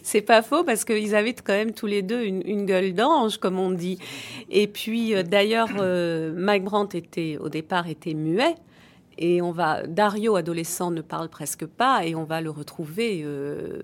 c'est 0.02 0.20
pas 0.20 0.42
faux, 0.42 0.62
parce 0.62 0.84
qu'ils 0.84 1.14
avaient 1.14 1.32
quand 1.32 1.54
même 1.54 1.72
tous 1.72 1.86
les 1.86 2.02
deux 2.02 2.22
une, 2.22 2.66
gueule 2.66 2.92
d'ange, 2.92 3.38
comme 3.38 3.58
on 3.58 3.70
dit. 3.70 3.98
Et 4.50 4.66
puis 4.66 5.14
euh, 5.14 5.22
d'ailleurs, 5.22 5.68
euh, 5.78 6.34
Mike 6.36 6.64
Brandt 6.64 6.98
était 6.98 7.38
au 7.40 7.48
départ 7.48 7.88
était 7.88 8.14
muet. 8.14 8.56
Et 9.18 9.42
on 9.42 9.50
va, 9.50 9.84
Dario, 9.86 10.36
adolescent, 10.36 10.92
ne 10.92 11.00
parle 11.00 11.28
presque 11.28 11.66
pas, 11.66 12.06
et 12.06 12.14
on 12.14 12.24
va 12.24 12.40
le 12.40 12.50
retrouver 12.50 13.22
euh, 13.24 13.82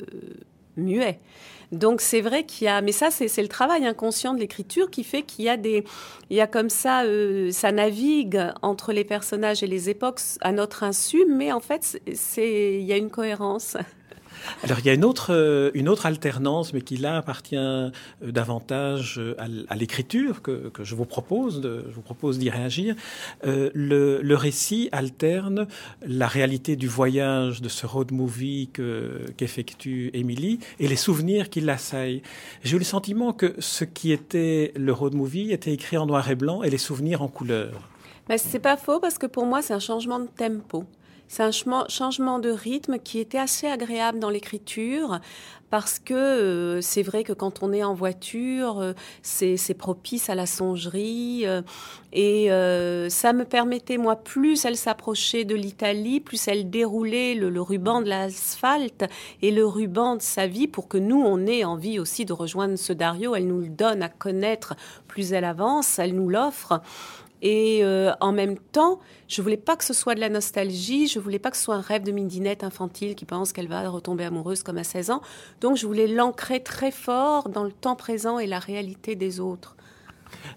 muet. 0.77 1.19
Donc 1.73 2.01
c'est 2.01 2.21
vrai 2.21 2.45
qu'il 2.45 2.67
y 2.67 2.69
a, 2.69 2.81
mais 2.83 2.93
ça 2.93 3.11
c'est 3.11 3.43
le 3.43 3.49
travail 3.49 3.85
inconscient 3.87 4.35
de 4.35 4.39
l'écriture 4.39 4.91
qui 4.91 5.03
fait 5.03 5.23
qu'il 5.23 5.45
y 5.45 5.49
a 5.49 5.57
des, 5.57 5.85
il 6.31 6.37
y 6.37 6.41
a 6.41 6.47
comme 6.47 6.71
ça, 6.71 7.03
euh, 7.03 7.51
ça 7.51 7.73
navigue 7.73 8.41
entre 8.63 8.93
les 8.93 9.05
personnages 9.05 9.63
et 9.63 9.67
les 9.67 9.91
époques 9.91 10.21
à 10.41 10.53
notre 10.53 10.85
insu, 10.85 11.25
mais 11.29 11.53
en 11.53 11.61
fait 11.61 12.01
c'est, 12.15 12.75
il 12.79 12.85
y 12.85 12.93
a 12.93 12.97
une 12.97 13.11
cohérence. 13.11 13.77
Alors 14.63 14.79
il 14.79 14.87
y 14.87 14.91
a 14.91 14.95
une 14.95 15.05
autre, 15.05 15.33
euh, 15.33 15.71
une 15.75 15.89
autre 15.89 16.07
alternance, 16.07 16.73
mais 16.73 16.81
qui 16.81 16.97
là 16.97 17.17
appartient 17.17 17.57
euh, 17.57 17.91
davantage 18.23 19.17
euh, 19.19 19.35
à, 19.69 19.77
l'écriture 19.77 20.43
que, 20.43 20.69
que, 20.69 20.85
je 20.85 20.95
vous 20.95 21.05
propose, 21.05 21.61
de, 21.61 21.85
je 21.89 21.95
vous 21.95 22.03
propose 22.03 22.39
d'y 22.39 22.51
réagir. 22.51 22.95
le, 23.45 24.21
le, 24.23 24.37
récit 24.37 24.89
alterne 24.93 25.67
la 26.07 26.27
réalité 26.27 26.77
du 26.77 26.89
voyage 26.89 27.63
de 27.63 27.69
ce 27.69 27.87
road 27.87 28.13
movie 28.13 28.71
qu'effectue 29.37 30.11
Émilie 30.13 30.59
et 30.81 30.89
les 30.89 30.97
souvenirs 30.97 31.51
qui 31.51 31.61
l'assaillent. 31.61 32.23
J'ai 32.63 32.77
eu 32.77 32.79
le 32.79 32.85
sentiment 32.85 33.33
que 33.33 33.55
ce 33.59 33.85
qui 33.85 34.13
était 34.13 34.73
le 34.77 34.93
road 34.93 35.15
movie 35.15 35.53
était 35.53 35.73
écrit 35.73 35.97
en 35.97 36.07
noir 36.07 36.29
et 36.31 36.35
blanc 36.35 36.63
et 36.63 36.71
les 36.71 36.79
souvenirs 36.79 37.23
en 37.23 37.29
couleur. 37.29 37.89
Mais 38.29 38.39
c'est 38.39 38.59
pas 38.59 38.77
faux 38.77 39.01
parce 39.01 39.19
que 39.19 39.27
pour 39.27 39.47
moi 39.47 39.63
c'est 39.63 39.75
un 39.75 39.81
changement 39.81 40.19
de 40.19 40.29
tempo. 40.29 40.85
C'est 41.29 41.43
un 41.43 41.51
changement 41.89 42.39
de 42.39 42.51
rythme 42.51 42.99
qui 42.99 43.19
était 43.19 43.39
assez 43.39 43.67
agréable 43.67 44.19
dans 44.19 44.31
l'écriture 44.31 45.21
parce 45.75 45.99
que 45.99 46.15
euh, 46.15 46.81
c'est 46.81 47.03
vrai 47.03 47.25
que 47.25 47.33
quand 47.33 47.65
on 47.65 47.73
est 47.73 47.83
en 47.83 47.95
voiture, 47.95 48.79
euh, 48.79 48.93
c'est 49.23 49.75
propice 49.77 50.31
à 50.31 50.37
la 50.37 50.47
songerie 50.47 51.43
euh, 51.47 51.63
et 52.13 52.47
ça 53.11 53.33
me 53.33 53.45
permettait, 53.45 53.99
moi, 53.99 54.15
plus 54.15 54.65
elle 54.65 54.77
s'approchait 54.77 55.45
de 55.45 55.57
l'Italie, 55.57 56.21
plus 56.21 56.47
elle 56.47 56.71
déroulait 56.71 57.35
le, 57.35 57.51
le 57.51 57.61
ruban 57.61 58.03
de 58.03 58.09
l'asphalte 58.09 59.05
et 59.43 59.51
le 59.51 59.67
ruban 59.67 60.15
de 60.15 60.23
sa 60.23 60.47
vie 60.47 60.69
pour 60.69 60.87
que 60.87 60.97
nous, 60.97 61.21
on 61.21 61.45
ait 61.45 61.65
envie 61.65 61.99
aussi 61.99 62.25
de 62.25 62.33
rejoindre 62.33 62.77
ce 62.77 62.93
Dario. 62.93 63.35
Elle 63.35 63.49
nous 63.49 63.63
le 63.63 63.69
donne 63.69 64.01
à 64.05 64.09
connaître 64.09 64.75
plus 65.09 65.33
elle 65.33 65.45
avance, 65.45 65.99
elle 65.99 66.15
nous 66.15 66.29
l'offre. 66.29 66.81
Et 67.45 67.85
euh, 67.85 68.11
en 68.23 68.33
même 68.33 68.59
temps, 68.59 69.01
je 69.29 69.43
voulais 69.43 69.59
pas 69.59 69.77
que 69.77 69.85
ce 69.85 69.93
soit 69.93 70.15
de 70.15 70.21
la 70.21 70.31
nostalgie, 70.31 71.07
je 71.07 71.19
voulais 71.19 71.39
pas 71.39 71.51
que 71.51 71.59
ce 71.59 71.65
soit 71.65 71.75
un 71.75 71.83
rêve 71.83 72.03
de 72.03 72.11
midinette 72.11 72.65
infantile 72.65 73.15
qui 73.15 73.27
pense 73.27 73.53
qu'elle 73.53 73.69
va 73.69 73.87
retomber 73.87 74.25
amoureuse 74.25 74.63
comme 74.63 74.79
à 74.79 74.85
16 74.85 75.11
ans. 75.11 75.21
Donc 75.61 75.77
je 75.77 75.87
voulais 75.87 76.07
l'ancrer 76.07 76.63
très 76.63 76.91
fort 76.91 77.51
dans 77.51 77.63
le 77.63 77.71
temps 77.71 77.97
présent 77.97 78.39
et 78.39 78.47
la 78.47 78.59
réalité 78.59 79.15
des 79.15 79.41
autres. 79.41 79.77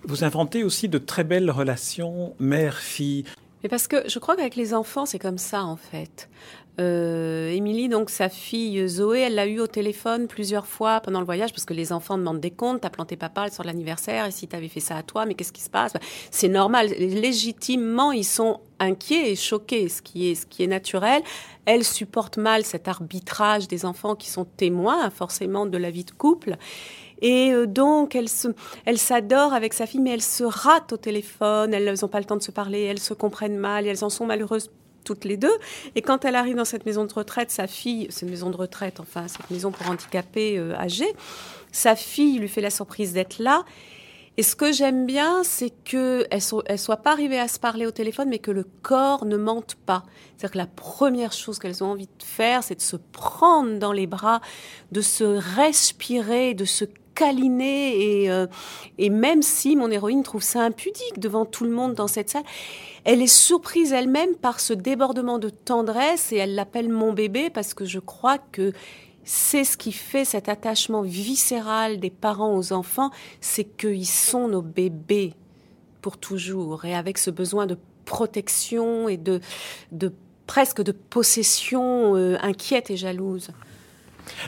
Vous 0.06 0.24
inventez 0.24 0.64
aussi 0.64 0.88
de 0.88 0.98
très 0.98 1.26
belles 1.26 1.52
relations 1.52 2.34
mère-fille. 2.40 3.26
Mais 3.64 3.70
parce 3.70 3.90
que 3.90 4.08
je 4.08 4.18
crois 4.20 4.38
qu'avec 4.38 4.56
les 4.56 4.74
enfants, 4.74 5.06
c'est 5.06 5.20
comme 5.20 5.38
ça 5.38 5.66
en 5.66 5.76
fait. 5.76 6.30
Euh, 6.80 7.50
Émilie, 7.50 7.90
donc 7.90 8.12
sa 8.12 8.30
fille 8.30 8.88
Zoé, 8.88 9.22
elle 9.22 9.36
l'a 9.36 9.48
eu 9.48 9.60
au 9.60 9.66
téléphone 9.66 10.28
plusieurs 10.28 10.68
fois 10.68 11.02
pendant 11.02 11.20
le 11.20 11.26
voyage 11.26 11.52
parce 11.52 11.66
que 11.66 11.74
les 11.74 11.92
enfants 11.92 12.18
demandent 12.18 12.40
des 12.40 12.52
comptes. 12.52 12.82
T'as 12.82 12.92
planté 12.92 13.16
papa 13.16 13.50
sur 13.50 13.64
l'anniversaire 13.64 14.26
et 14.26 14.32
si 14.32 14.48
t'avais 14.48 14.68
fait 14.68 14.80
ça 14.80 14.98
à 14.98 15.04
toi, 15.04 15.26
mais 15.26 15.34
qu'est-ce 15.34 15.52
qui 15.52 15.64
se 15.64 15.72
passe? 15.72 15.94
C'est 16.30 16.50
normal. 16.50 16.90
Légitimement, 16.90 18.12
ils 18.12 18.24
sont 18.24 18.60
inquiets 18.80 19.32
et 19.32 19.36
choqués, 19.36 19.90
ce 19.90 20.04
qui 20.04 20.30
est 20.30 20.36
ce 20.36 20.46
qui 20.46 20.64
est 20.64 20.68
naturel. 20.68 21.24
Elle 21.66 21.84
supporte 21.84 22.38
mal 22.38 22.64
cet 22.64 22.88
arbitrage 22.88 23.68
des 23.68 23.84
enfants 23.84 24.16
qui 24.16 24.30
sont 24.30 24.46
témoins 24.46 25.10
forcément 25.10 25.66
de 25.66 25.78
la 25.78 25.90
vie 25.90 26.06
de 26.06 26.12
couple. 26.12 26.58
Et 27.22 27.52
euh, 27.52 27.66
donc, 27.66 28.16
elle 28.16 28.30
se, 28.30 28.50
elle 28.86 29.00
s'adore 29.00 29.54
avec 29.54 29.74
sa 29.74 29.88
fille, 29.88 30.00
mais 30.00 30.12
elle 30.12 30.22
se 30.22 30.44
rate 30.44 30.94
au 30.94 30.98
téléphone. 30.98 31.74
Elles 31.74 31.96
n'ont 32.00 32.08
pas 32.08 32.20
le 32.20 32.26
temps 32.26 32.38
de 32.38 32.44
se 32.44 32.52
parler. 32.52 32.84
Elles 32.84 33.00
se 33.00 33.16
comprennent 33.16 33.58
mal 33.58 33.88
et 33.88 33.90
elles 33.90 34.04
en 34.04 34.10
sont 34.12 34.28
malheureuses 34.28 34.70
toutes 35.08 35.26
les 35.26 35.38
deux. 35.38 35.56
Et 35.96 36.02
quand 36.02 36.26
elle 36.26 36.36
arrive 36.36 36.58
dans 36.58 36.66
cette 36.66 36.86
maison 36.86 37.06
de 37.06 37.14
retraite, 37.14 37.50
sa 37.50 37.66
fille, 37.66 38.08
cette 38.10 38.30
maison 38.30 38.50
de 38.50 38.58
retraite, 38.58 39.00
enfin 39.00 39.28
cette 39.28 39.50
maison 39.50 39.72
pour 39.72 39.90
handicapés 39.90 40.58
euh, 40.58 40.76
âgés, 40.76 41.14
sa 41.72 41.96
fille 41.96 42.40
lui 42.40 42.50
fait 42.50 42.62
la 42.62 42.70
surprise 42.70 43.14
d'être 43.14 43.40
là. 43.40 43.64
Et 44.40 44.44
ce 44.44 44.56
que 44.56 44.72
j'aime 44.72 45.08
bien, 45.08 45.44
c'est 45.44 45.72
qu'elle 45.72 46.28
ne 46.30 46.78
soit 46.78 46.98
pas 46.98 47.12
arrivée 47.12 47.40
à 47.40 47.48
se 47.48 47.58
parler 47.58 47.88
au 47.88 47.92
téléphone, 47.92 48.30
mais 48.30 48.38
que 48.38 48.52
le 48.52 48.66
corps 48.84 49.26
ne 49.26 49.36
mente 49.36 49.76
pas. 49.88 50.04
C'est-à-dire 50.36 50.52
que 50.52 50.58
la 50.60 50.68
première 50.68 51.32
chose 51.32 51.58
qu'elles 51.58 51.84
ont 51.84 51.88
envie 51.88 52.06
de 52.06 52.24
faire, 52.24 52.64
c'est 52.64 52.76
de 52.76 52.82
se 52.82 52.98
prendre 52.98 53.80
dans 53.80 53.94
les 53.94 54.06
bras, 54.06 54.42
de 54.92 55.02
se 55.02 55.24
respirer, 55.24 56.54
de 56.54 56.66
se 56.66 56.86
Et, 57.22 58.30
euh, 58.30 58.48
et 58.98 59.10
même 59.10 59.42
si 59.42 59.76
mon 59.76 59.90
héroïne 59.90 60.24
trouve 60.24 60.44
ça 60.44 60.62
impudique 60.62 61.20
devant 61.20 61.46
tout 61.46 61.64
le 61.64 61.72
monde 61.72 61.94
dans 61.94 62.08
cette 62.08 62.30
salle, 62.30 62.44
elle 63.04 63.22
est 63.22 63.28
surprise 63.28 63.94
elle-même 63.94 64.36
par 64.36 64.60
ce 64.60 64.74
débordement 64.74 65.40
de 65.40 65.50
tendresse 65.50 66.32
et 66.32 66.38
elle 66.38 66.56
l'appelle 66.56 66.90
mon 66.90 67.14
bébé 67.14 67.50
parce 67.50 67.74
que 67.74 67.86
je 67.86 68.00
crois 68.00 68.38
que 68.38 68.74
c'est 69.24 69.64
ce 69.64 69.78
qui 69.78 69.92
fait 69.92 70.26
cet 70.26 70.48
attachement 70.48 71.02
viscéral 71.02 72.00
des 72.00 72.10
parents 72.10 72.56
aux 72.56 72.72
enfants, 72.72 73.12
c'est 73.42 73.66
qu'ils 73.66 74.08
sont 74.08 74.48
nos 74.48 74.62
bébés 74.62 75.34
pour 76.02 76.18
toujours 76.18 76.86
et 76.86 76.96
avec 76.96 77.18
ce 77.18 77.30
besoin 77.30 77.66
de 77.66 77.78
protection 78.06 79.10
et 79.10 79.18
de, 79.18 79.42
de 79.92 80.14
presque 80.46 80.82
de 80.82 80.94
possession 80.94 82.16
euh, 82.16 82.38
inquiète 82.42 82.90
et 82.90 82.98
jalouse. 82.98 83.50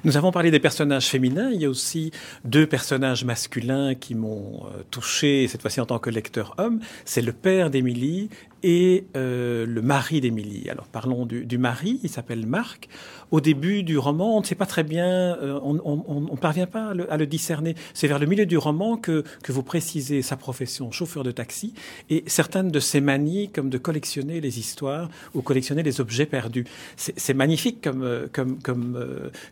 Nous 0.04 0.18
avons 0.18 0.32
parlé 0.32 0.52
des 0.52 0.60
personnages 0.60 1.08
féminins, 1.08 1.50
il 1.52 1.62
y 1.62 1.66
a 1.66 1.70
aussi 1.70 2.12
deux 2.46 2.68
personnages 2.68 3.24
masculins 3.24 3.96
qui 3.96 4.16
m'ont 4.16 4.66
euh, 4.66 4.84
touché, 4.92 5.48
cette 5.48 5.62
fois-ci 5.62 5.82
en 5.82 5.86
tant 5.86 6.00
que 6.00 6.10
lecteur 6.10 6.56
homme. 6.58 6.80
C'est 7.06 7.22
le 7.22 7.34
père 7.34 7.70
d'Émilie 7.70 8.30
et 8.64 9.06
euh, 9.16 9.66
le 9.66 9.82
mari 9.82 10.22
d'Émilie. 10.22 10.70
Alors 10.70 10.88
parlons 10.88 11.26
du, 11.26 11.46
du 11.46 11.58
mari, 11.58 12.00
il 12.04 12.10
s'appelle 12.10 12.46
Marc. 12.46 12.90
Au 13.32 13.42
début 13.42 13.84
du 13.84 13.98
roman, 13.98 14.38
on 14.38 14.42
ne 14.42 14.46
sait 14.46 14.56
pas 14.56 14.66
très 14.66 14.84
bien, 14.84 15.08
euh, 15.08 15.60
on 15.62 15.74
ne 15.76 16.38
parvient 16.38 16.66
pas 16.66 16.90
à 16.90 16.94
le, 16.96 17.12
à 17.14 17.18
le 17.18 17.28
discerner. 17.28 17.76
C'est 17.94 18.08
vers 18.08 18.18
le 18.18 18.26
milieu 18.26 18.48
du 18.48 18.58
roman 18.58 18.98
que, 18.98 19.24
que 19.44 19.52
vous 19.52 19.62
précisez 19.62 20.24
sa 20.24 20.36
profession, 20.36 20.92
chauffeur 20.92 21.24
de 21.24 21.32
taxi, 21.32 21.74
et 22.10 22.24
certaines 22.26 22.70
de 22.72 22.80
ses 22.80 23.02
manies, 23.02 23.50
comme 23.50 23.70
de 23.70 23.78
collectionner 23.78 24.42
les 24.42 24.58
histoires 24.58 25.10
ou 25.36 25.44
collectionner 25.44 25.84
les 25.84 26.02
objets 26.02 26.26
perdus. 26.26 26.66
C'est 26.96 27.36
magnifique 27.36 27.82
comme, 27.84 28.04
euh, 28.04 28.28
comme, 28.34 28.60
comme, 28.62 28.98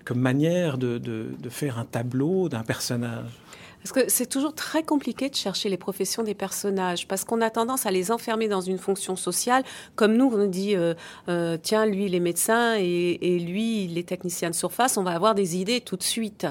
comme 0.03 0.19
manière 0.19 0.79
de, 0.79 0.97
de, 0.97 1.27
de 1.39 1.49
faire 1.49 1.77
un 1.77 1.85
tableau 1.85 2.49
d'un 2.49 2.63
personnage. 2.63 3.29
Parce 3.88 4.06
que 4.06 4.12
c'est 4.12 4.25
toujours 4.25 4.53
très 4.53 4.84
compliqué 4.84 5.29
de 5.29 5.36
chercher 5.36 5.70
les 5.70 5.77
professions 5.77 6.22
des 6.22 6.34
personnages, 6.34 7.08
parce 7.08 7.24
qu'on 7.24 7.39
a 7.39 7.50
tendance 7.50 7.86
à 7.86 7.91
les 7.91 8.12
enfermer 8.12 8.50
dans 8.50 8.60
une 8.60 8.79
fonction 8.79 9.15
sociale, 9.15 9.63
comme 9.96 10.17
nous, 10.17 10.29
on 10.34 10.46
dit, 10.46 10.75
euh, 10.75 10.94
euh, 11.29 11.58
tiens, 11.62 11.86
lui, 11.86 12.08
il 12.08 12.13
est 12.13 12.20
médecin 12.20 12.75
et, 12.77 13.17
et 13.22 13.39
lui, 13.39 13.86
il 13.86 13.98
est 13.98 14.10
technicien 14.10 14.50
de 14.50 14.56
surface, 14.56 14.98
on 14.98 15.03
va 15.03 15.12
avoir 15.12 15.36
des 15.36 15.56
idées 15.56 15.79
tout 15.79 15.96
de 15.96 16.03
suite. 16.03 16.48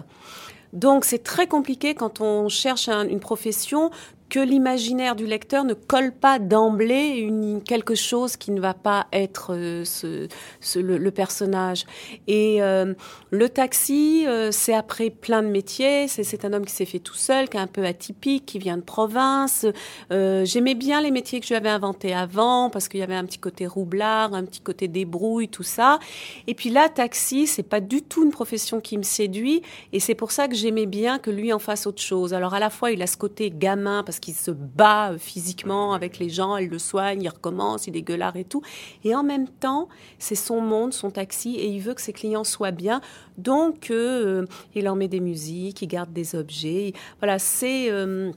Donc 0.72 1.04
c'est 1.04 1.22
très 1.22 1.46
compliqué 1.46 1.94
quand 1.94 2.20
on 2.20 2.48
cherche 2.48 2.88
une 2.88 3.20
profession 3.20 3.90
que 4.28 4.40
l'imaginaire 4.40 5.16
du 5.16 5.26
lecteur 5.26 5.64
ne 5.64 5.74
colle 5.74 6.12
pas 6.12 6.38
d'emblée 6.38 7.28
quelque 7.66 7.94
chose 7.94 8.36
qui 8.36 8.50
ne 8.50 8.60
va 8.60 8.74
pas 8.74 9.06
être 9.12 9.54
euh, 9.54 9.84
ce, 9.84 10.78
le, 10.78 11.10
personnage. 11.10 11.84
Et 12.26 12.62
euh, 12.62 12.94
le 13.30 13.48
taxi, 13.48 14.24
euh, 14.26 14.50
c'est 14.50 14.74
après 14.74 15.10
plein 15.10 15.42
de 15.42 15.48
métiers. 15.48 16.08
C'est 16.08 16.44
un 16.44 16.52
homme 16.52 16.64
qui 16.64 16.72
s'est 16.72 16.84
fait 16.84 16.98
tout 16.98 17.14
seul, 17.14 17.48
qui 17.48 17.56
est 17.56 17.60
un 17.60 17.66
peu 17.66 17.84
atypique, 17.84 18.46
qui 18.46 18.58
vient 18.58 18.76
de 18.76 18.82
province. 18.82 19.66
J'aimais 20.10 20.74
bien 20.74 21.00
les 21.00 21.10
métiers 21.10 21.40
que 21.40 21.46
je 21.46 21.50
lui 21.50 21.56
avais 21.56 21.68
inventés 21.68 22.14
avant 22.14 22.70
parce 22.70 22.88
qu'il 22.88 23.00
y 23.00 23.02
avait 23.02 23.14
un 23.14 23.24
petit 23.24 23.38
côté 23.38 23.66
roublard, 23.66 24.34
un 24.34 24.44
petit 24.44 24.60
côté 24.60 24.88
débrouille, 24.88 25.48
tout 25.48 25.62
ça. 25.62 25.98
Et 26.46 26.54
puis 26.54 26.70
là, 26.70 26.88
taxi, 26.88 27.46
c'est 27.46 27.62
pas 27.62 27.80
du 27.80 28.02
tout 28.02 28.24
une 28.24 28.30
profession 28.30 28.80
qui 28.80 28.98
me 28.98 29.02
séduit. 29.02 29.62
Et 29.92 30.00
c'est 30.00 30.14
pour 30.14 30.32
ça 30.32 30.48
que 30.48 30.54
j'aimais 30.54 30.86
bien 30.86 31.18
que 31.18 31.30
lui 31.30 31.52
en 31.52 31.58
fasse 31.58 31.86
autre 31.86 32.02
chose. 32.02 32.34
Alors 32.34 32.54
à 32.54 32.60
la 32.60 32.70
fois, 32.70 32.90
il 32.90 33.02
a 33.02 33.06
ce 33.06 33.16
côté 33.16 33.50
gamin 33.50 34.02
parce 34.02 34.15
qu'il 34.20 34.34
se 34.34 34.50
bat 34.50 35.12
euh, 35.12 35.18
physiquement 35.18 35.92
avec 35.92 36.18
les 36.18 36.28
gens, 36.28 36.56
elle 36.56 36.68
le 36.68 36.78
soigne, 36.78 37.22
il 37.22 37.28
recommence, 37.28 37.86
il 37.86 37.96
est 37.96 38.02
gueulard 38.02 38.36
et 38.36 38.44
tout. 38.44 38.62
Et 39.04 39.14
en 39.14 39.22
même 39.22 39.48
temps, 39.48 39.88
c'est 40.18 40.34
son 40.34 40.60
monde, 40.60 40.92
son 40.92 41.10
taxi, 41.10 41.56
et 41.56 41.66
il 41.68 41.80
veut 41.80 41.94
que 41.94 42.00
ses 42.00 42.12
clients 42.12 42.44
soient 42.44 42.70
bien. 42.70 43.00
Donc, 43.38 43.90
euh, 43.90 44.46
il 44.74 44.88
en 44.88 44.96
met 44.96 45.08
des 45.08 45.20
musiques, 45.20 45.82
il 45.82 45.88
garde 45.88 46.12
des 46.12 46.34
objets. 46.34 46.92
Voilà, 47.20 47.38
c'est... 47.38 47.90
Euh, 47.90 48.32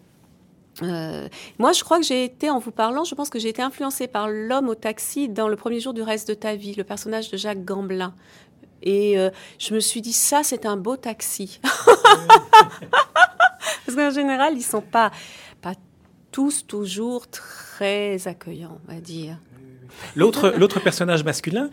moi, 1.57 1.73
je 1.73 1.83
crois 1.83 1.99
que 1.99 2.05
j'ai 2.05 2.23
été, 2.23 2.49
en 2.49 2.59
vous 2.59 2.71
parlant, 2.71 3.03
je 3.03 3.13
pense 3.13 3.29
que 3.29 3.37
j'ai 3.37 3.49
été 3.49 3.61
influencée 3.61 4.07
par 4.07 4.29
l'homme 4.29 4.69
au 4.69 4.75
taxi 4.75 5.27
dans 5.27 5.49
le 5.49 5.57
premier 5.57 5.81
jour 5.81 5.93
du 5.93 6.01
reste 6.01 6.29
de 6.29 6.33
ta 6.33 6.55
vie, 6.55 6.73
le 6.73 6.85
personnage 6.85 7.29
de 7.29 7.35
Jacques 7.35 7.65
Gamblin. 7.65 8.13
Et 8.81 9.17
je 9.57 9.73
me 9.73 9.81
suis 9.81 9.99
dit, 9.99 10.13
ça, 10.13 10.41
c'est 10.41 10.65
un 10.65 10.77
beau 10.77 10.95
taxi. 10.95 11.59
Parce 13.85 13.97
qu'en 13.97 14.11
général, 14.11 14.53
ils 14.55 14.63
sont 14.63 14.81
pas 14.81 15.11
tous 16.31 16.65
toujours 16.67 17.27
très 17.27 18.27
accueillants, 18.27 18.79
on 18.87 18.93
va 18.93 18.99
dire. 18.99 19.37
L'autre, 20.15 20.53
l'autre 20.57 20.79
personnage 20.79 21.23
masculin, 21.23 21.69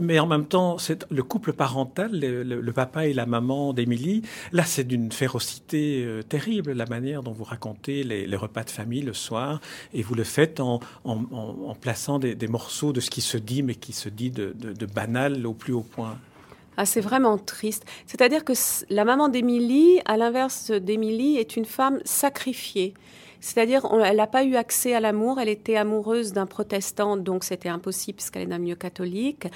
mais 0.00 0.18
en 0.18 0.26
même 0.26 0.46
temps, 0.46 0.78
c'est 0.78 1.06
le 1.10 1.22
couple 1.22 1.52
parental, 1.52 2.10
le, 2.12 2.72
papa 2.72 3.06
et 3.06 3.12
la 3.12 3.26
maman 3.26 3.72
d'Émilie. 3.72 4.22
Là, 4.52 4.64
c'est 4.64 4.84
d'une 4.84 5.12
férocité 5.12 6.02
euh, 6.04 6.22
terrible, 6.22 6.72
la 6.72 6.86
manière 6.86 7.22
dont 7.22 7.32
vous 7.32 7.44
racontez 7.44 8.04
les, 8.04 8.36
repas 8.36 8.64
de 8.64 8.70
famille 8.70 9.02
le 9.02 9.12
soir, 9.12 9.60
et 9.92 10.02
vous 10.02 10.14
le 10.14 10.24
faites 10.24 10.60
en, 10.60 10.80
en, 11.04 11.74
plaçant 11.74 12.18
des, 12.18 12.48
morceaux 12.48 12.92
de 12.92 13.00
ce 13.00 13.10
qui 13.10 13.20
se 13.20 13.36
dit, 13.36 13.62
mais 13.62 13.74
qui 13.74 13.92
se 13.92 14.08
dit 14.08 14.30
de, 14.30 14.54
de 14.54 14.86
banal 14.86 15.46
au 15.46 15.52
plus 15.52 15.72
haut 15.72 15.82
point. 15.82 16.18
Ah, 16.80 16.86
c'est 16.86 17.00
vraiment 17.00 17.38
triste. 17.38 17.84
C'est-à-dire 18.06 18.44
que 18.44 18.52
la 18.88 19.04
maman 19.04 19.28
d'Émilie, 19.28 20.00
à 20.04 20.16
l'inverse 20.16 20.70
d'Émilie, 20.70 21.36
est 21.36 21.56
une 21.56 21.64
femme 21.64 21.98
sacrifiée. 22.04 22.94
C'est-à-dire, 23.40 23.86
elle 24.04 24.16
n'a 24.16 24.26
pas 24.26 24.44
eu 24.44 24.56
accès 24.56 24.94
à 24.94 25.00
l'amour. 25.00 25.40
Elle 25.40 25.48
était 25.48 25.76
amoureuse 25.76 26.32
d'un 26.32 26.46
protestant, 26.46 27.16
donc 27.16 27.44
c'était 27.44 27.68
impossible 27.68 28.16
puisqu'elle 28.16 28.42
est 28.42 28.46
d'un 28.46 28.58
milieu 28.58 28.74
catholique. 28.74 29.46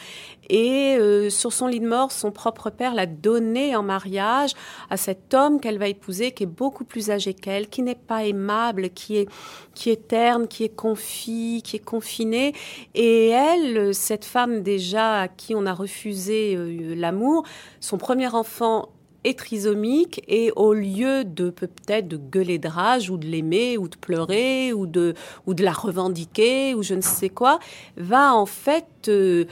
Et 0.48 0.96
euh, 0.98 1.30
sur 1.30 1.52
son 1.52 1.66
lit 1.66 1.80
de 1.80 1.88
mort, 1.88 2.12
son 2.12 2.30
propre 2.30 2.70
père 2.70 2.94
l'a 2.94 3.06
donnée 3.06 3.74
en 3.74 3.82
mariage 3.82 4.52
à 4.90 4.96
cet 4.96 5.34
homme 5.34 5.60
qu'elle 5.60 5.78
va 5.78 5.88
épouser, 5.88 6.32
qui 6.32 6.44
est 6.44 6.46
beaucoup 6.46 6.84
plus 6.84 7.10
âgé 7.10 7.34
qu'elle, 7.34 7.68
qui 7.68 7.82
n'est 7.82 7.94
pas 7.94 8.24
aimable, 8.24 8.90
qui 8.90 9.16
est 9.16 9.28
qui 9.74 9.90
est 9.90 10.08
terne, 10.08 10.48
qui 10.48 10.64
est 10.64 10.76
confit, 10.76 11.62
qui 11.64 11.76
est 11.76 11.84
confiné. 11.84 12.54
Et 12.94 13.28
elle, 13.28 13.94
cette 13.94 14.24
femme 14.24 14.62
déjà 14.62 15.22
à 15.22 15.28
qui 15.28 15.54
on 15.54 15.66
a 15.66 15.72
refusé 15.72 16.54
euh, 16.56 16.94
l'amour, 16.94 17.44
son 17.80 17.98
premier 17.98 18.28
enfant 18.28 18.90
est 19.24 19.38
trisomique 19.38 20.22
et 20.28 20.52
au 20.56 20.72
lieu 20.72 21.24
de 21.24 21.50
peut-être 21.50 22.08
de 22.08 22.16
gueuler 22.16 22.58
de 22.58 22.68
rage 22.68 23.10
ou 23.10 23.16
de 23.16 23.26
l'aimer 23.26 23.78
ou 23.78 23.88
de 23.88 23.96
pleurer 23.96 24.72
ou 24.72 24.86
de, 24.86 25.14
ou 25.46 25.54
de 25.54 25.62
la 25.62 25.72
revendiquer 25.72 26.74
ou 26.74 26.82
je 26.82 26.94
ne 26.94 27.00
sais 27.00 27.28
quoi, 27.28 27.58
va 27.96 28.34
en 28.34 28.46
fait 28.46 28.86
euh, 29.08 29.44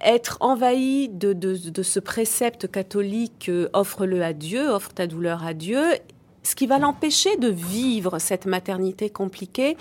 être 0.00 0.38
envahi 0.40 1.08
de, 1.08 1.32
de, 1.32 1.82
ce 1.82 2.00
précepte 2.00 2.70
catholique 2.70 3.48
euh, 3.48 3.68
offre-le 3.72 4.22
à 4.22 4.32
Dieu, 4.32 4.68
offre 4.68 4.92
ta 4.92 5.06
douleur 5.06 5.44
à 5.44 5.54
Dieu, 5.54 5.82
ce 6.42 6.54
qui 6.54 6.66
va 6.66 6.78
l'empêcher 6.78 7.36
de 7.36 7.48
vivre 7.48 8.18
cette 8.18 8.46
maternité 8.46 9.10
compliquée. 9.10 9.76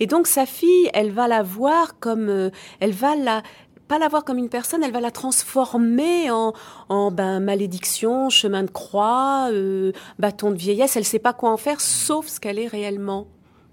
Et 0.00 0.06
donc 0.06 0.26
sa 0.26 0.44
fille, 0.44 0.90
elle 0.92 1.10
va 1.10 1.28
la 1.28 1.42
voir 1.42 1.98
comme, 2.00 2.28
euh, 2.28 2.50
elle 2.80 2.92
va 2.92 3.14
la, 3.16 3.42
pas 3.88 3.98
la 3.98 4.08
voir 4.08 4.24
comme 4.24 4.38
une 4.38 4.48
personne, 4.48 4.82
elle 4.82 4.92
va 4.92 5.00
la 5.00 5.10
transformer 5.10 6.30
en, 6.30 6.52
en 6.88 7.10
ben, 7.10 7.40
malédiction, 7.40 8.30
chemin 8.30 8.62
de 8.62 8.70
croix, 8.70 9.48
euh, 9.50 9.92
bâton 10.18 10.50
de 10.50 10.56
vieillesse. 10.56 10.96
Elle 10.96 11.02
ne 11.02 11.06
sait 11.06 11.18
pas 11.18 11.32
quoi 11.32 11.50
en 11.50 11.56
faire, 11.56 11.80
sauf 11.80 12.28
ce 12.28 12.40
qu'elle 12.40 12.58
est 12.58 12.66
réellement. 12.66 13.26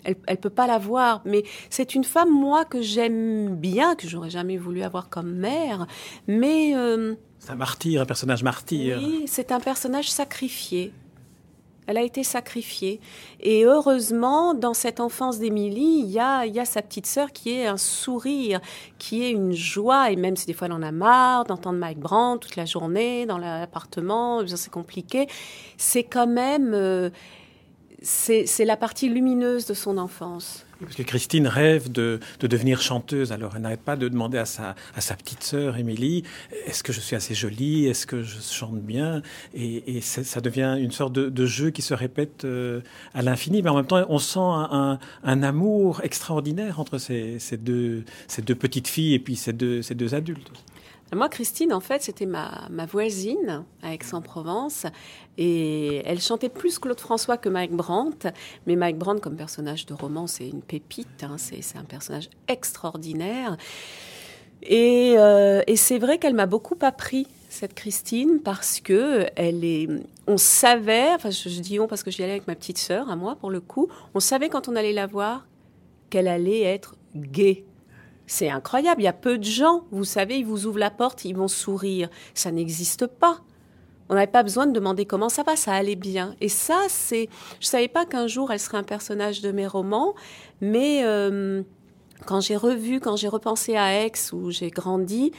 Elle 0.03 0.15
ne 0.30 0.36
peut 0.36 0.50
pas 0.50 0.65
la 0.65 0.80
voir, 0.80 1.22
mais 1.25 1.44
c'est 1.70 1.94
une 1.94 2.03
femme, 2.03 2.32
moi, 2.32 2.65
que 2.65 2.82
j'aime 2.82 3.56
bien, 3.56 3.96
que 3.96 4.08
j'aurais 4.08 4.32
jamais 4.32 4.58
voulu 4.58 4.82
avoir 4.82 5.10
comme 5.10 5.32
mère, 5.32 5.86
mais... 6.27 6.75
Euh, 6.75 7.13
c'est 7.38 7.51
un 7.51 7.56
martyr, 7.56 8.01
un 8.01 8.06
personnage 8.06 8.44
martyr. 8.44 9.00
Oui, 9.01 9.24
c'est 9.27 9.51
un 9.51 9.60
personnage 9.60 10.10
sacrifié. 10.12 10.91
Elle 11.88 11.98
a 11.98 12.04
été 12.04 12.24
sacrifiée. 12.24 13.00
Et 13.40 13.66
heureusement, 13.66 14.54
dans 14.54 14.74
cette 14.74 15.00
enfance 15.00 15.40
d'Émilie, 15.40 16.04
il 16.04 16.10
y 16.10 16.20
a, 16.20 16.66
sa 16.66 16.82
petite 16.82 17.08
sœur 17.08 17.32
qui 17.32 17.52
est 17.52 17.66
un 17.66 17.78
sourire, 17.78 18.62
qui 19.00 19.24
est 19.24 19.32
une 19.32 19.54
joie. 19.54 20.12
Et 20.12 20.16
même 20.16 20.36
si 20.36 20.46
des 20.46 20.54
fois 20.54 20.68
elle 20.68 20.74
en 20.74 20.84
a 20.84 20.92
marre 20.92 21.46
d'entendre 21.46 21.80
Mike 21.80 22.00
Brandt 22.00 22.48
toute 22.48 22.56
la 22.56 22.66
journée 22.66 23.26
dans 23.26 23.38
l'appartement, 23.38 24.46
c'est 24.46 24.72
compliqué, 24.72 25.28
c'est 25.78 26.04
quand 26.04 26.28
même... 26.28 26.74
Euh, 26.74 27.10
c'est 28.04 28.66
la 28.66 28.78
partie 28.78 29.10
lumineuse 29.10 29.68
de 29.68 29.76
son 29.76 30.00
enfance. 30.00 30.66
Parce 30.82 30.96
que 30.96 31.04
Christine 31.04 31.48
rêve 31.48 31.92
de, 31.92 32.20
devenir 32.40 32.82
chanteuse, 32.82 33.32
alors 33.32 33.54
elle 33.56 33.62
n'arrête 33.62 33.82
pas 33.82 33.96
de 33.96 34.08
demander 34.08 34.38
à 34.38 34.46
sa, 34.46 34.76
à 34.96 35.02
sa 35.02 35.16
petite 35.16 35.44
sœur 35.44 35.78
Émilie 35.78 36.24
est-ce 36.66 36.84
que 36.84 36.94
je 36.94 37.00
suis 37.00 37.16
assez 37.16 37.34
jolie 37.34 37.88
Est-ce 37.88 38.06
que 38.06 38.24
je 38.24 38.40
chante 38.40 38.82
bien? 38.82 39.22
Et, 39.54 40.02
ça 40.02 40.42
devient 40.42 40.78
une 40.80 40.92
sorte 40.92 41.14
de, 41.14 41.46
jeu 41.46 41.70
qui 41.70 41.82
se 41.82 41.94
répète 41.94 42.46
euh, 42.46 42.82
à 43.14 43.22
l'infini, 43.22 43.62
mais 43.62 43.70
en 43.70 43.76
même 43.76 43.86
temps, 43.86 44.06
on 44.10 44.20
sent 44.20 44.40
un, 44.40 44.98
amour 45.24 46.02
extraordinaire 46.04 46.80
entre 46.80 46.98
ces, 46.98 47.40
ces, 47.40 47.58
deux, 47.58 48.04
ces 48.28 48.42
deux 48.42 48.56
petites 48.56 48.88
filles 48.88 49.16
et 49.16 49.20
puis 49.20 49.36
ces 49.36 49.54
deux, 49.54 49.82
ces 49.82 49.96
deux 49.96 50.14
adultes. 50.14 50.52
Moi, 51.13 51.27
Christine, 51.27 51.74
en 51.74 51.82
fait, 51.82 52.01
c'était 52.01 52.25
ma, 52.25 52.70
voisine 52.90 53.66
à 53.81 53.94
Aix-en-Provence. 53.94 54.86
Et 55.38 56.01
elle 56.05 56.22
chantait 56.22 56.50
plus 56.50 56.79
Claude 56.79 57.00
François 57.00 57.38
que 57.38 57.50
Mike 57.50 57.74
Brandt. 57.74 58.29
Mais 58.66 58.75
Mike 58.75 58.98
Brandt, 58.98 59.22
comme 59.22 59.36
personnage 59.36 59.86
de 59.86 59.94
roman, 59.94 60.27
c'est 60.27 60.48
une 60.48 60.62
pépite. 60.62 61.24
Hein, 61.24 61.36
c'est 61.38 61.77
un 61.77 61.83
personnage 61.83 62.29
extraordinaire. 62.48 63.57
Et, 64.64 65.16
euh, 65.18 65.62
et 65.68 65.75
c'est 65.75 65.98
vrai 65.98 66.18
qu'elle 66.18 66.36
m'a 66.36 66.46
beaucoup 66.46 66.77
appris 66.81 67.27
cette 67.50 67.74
Christine 67.74 68.40
parce 68.44 68.79
que 68.79 69.25
elle 69.36 69.66
est, 69.66 69.88
on 70.27 70.38
savait, 70.38 71.09
enfin 71.14 71.31
je, 71.31 71.50
dis 71.59 71.79
on 71.79 71.88
parce 71.88 72.03
que 72.03 72.12
j'y 72.12 72.24
allais 72.24 72.33
avec 72.33 72.48
ma 72.48 72.55
petite 72.55 72.77
sœur 72.77 73.09
à 73.09 73.16
moi 73.16 73.36
pour 73.36 73.50
le 73.50 73.59
coup, 73.59 73.90
on 74.14 74.20
savait 74.20 74.50
quand 74.50 74.70
on 74.70 74.75
allait 74.75 74.94
la 74.94 75.07
voir 75.07 75.48
qu'elle 76.09 76.27
allait 76.27 76.62
être 76.62 76.96
gaie, 77.16 77.66
c'est 78.31 78.50
incroyable, 78.50 79.01
il 79.01 79.03
y 79.03 79.09
a 79.09 79.13
peu 79.13 79.37
de 79.37 79.44
gens, 79.44 79.83
vous 79.91 80.05
savez, 80.05 80.37
ils 80.37 80.46
vous 80.46 80.65
ouvrent 80.65 80.79
la 80.79 80.89
porte, 80.89 81.25
ils 81.25 81.35
vont 81.35 81.50
sourire. 81.50 82.09
Ça 82.33 82.50
n'existe 82.50 83.05
pas. 83.05 83.41
On 84.07 84.15
n'avait 84.15 84.31
pas 84.31 84.41
besoin 84.41 84.67
de 84.67 84.72
demander 84.72 85.05
comment 85.05 85.27
ça 85.27 85.44
va, 85.44 85.57
ça 85.57 85.74
allait 85.74 85.98
bien. 85.98 86.33
Et 86.39 86.48
ça, 86.48 86.79
c'est... 86.87 87.27
Je 87.59 87.65
savais 87.67 87.89
pas 87.89 88.05
qu'un 88.05 88.27
jour, 88.27 88.50
elle 88.50 88.61
serait 88.61 88.77
un 88.77 88.83
personnage 88.83 89.41
de 89.41 89.51
mes 89.51 89.67
romans, 89.67 90.15
mais 90.61 91.01
euh, 91.03 91.61
quand 92.25 92.39
j'ai 92.39 92.55
revu, 92.55 93.01
quand 93.01 93.17
j'ai 93.17 93.27
repensé 93.27 93.75
à 93.75 94.01
Aix, 94.05 94.13
où 94.31 94.50
j'ai 94.50 94.70
grandi, 94.70 95.33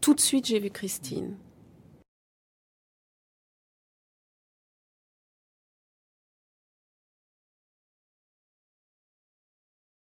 tout 0.00 0.14
de 0.14 0.20
suite, 0.20 0.46
j'ai 0.46 0.60
vu 0.60 0.70
Christine. 0.70 1.34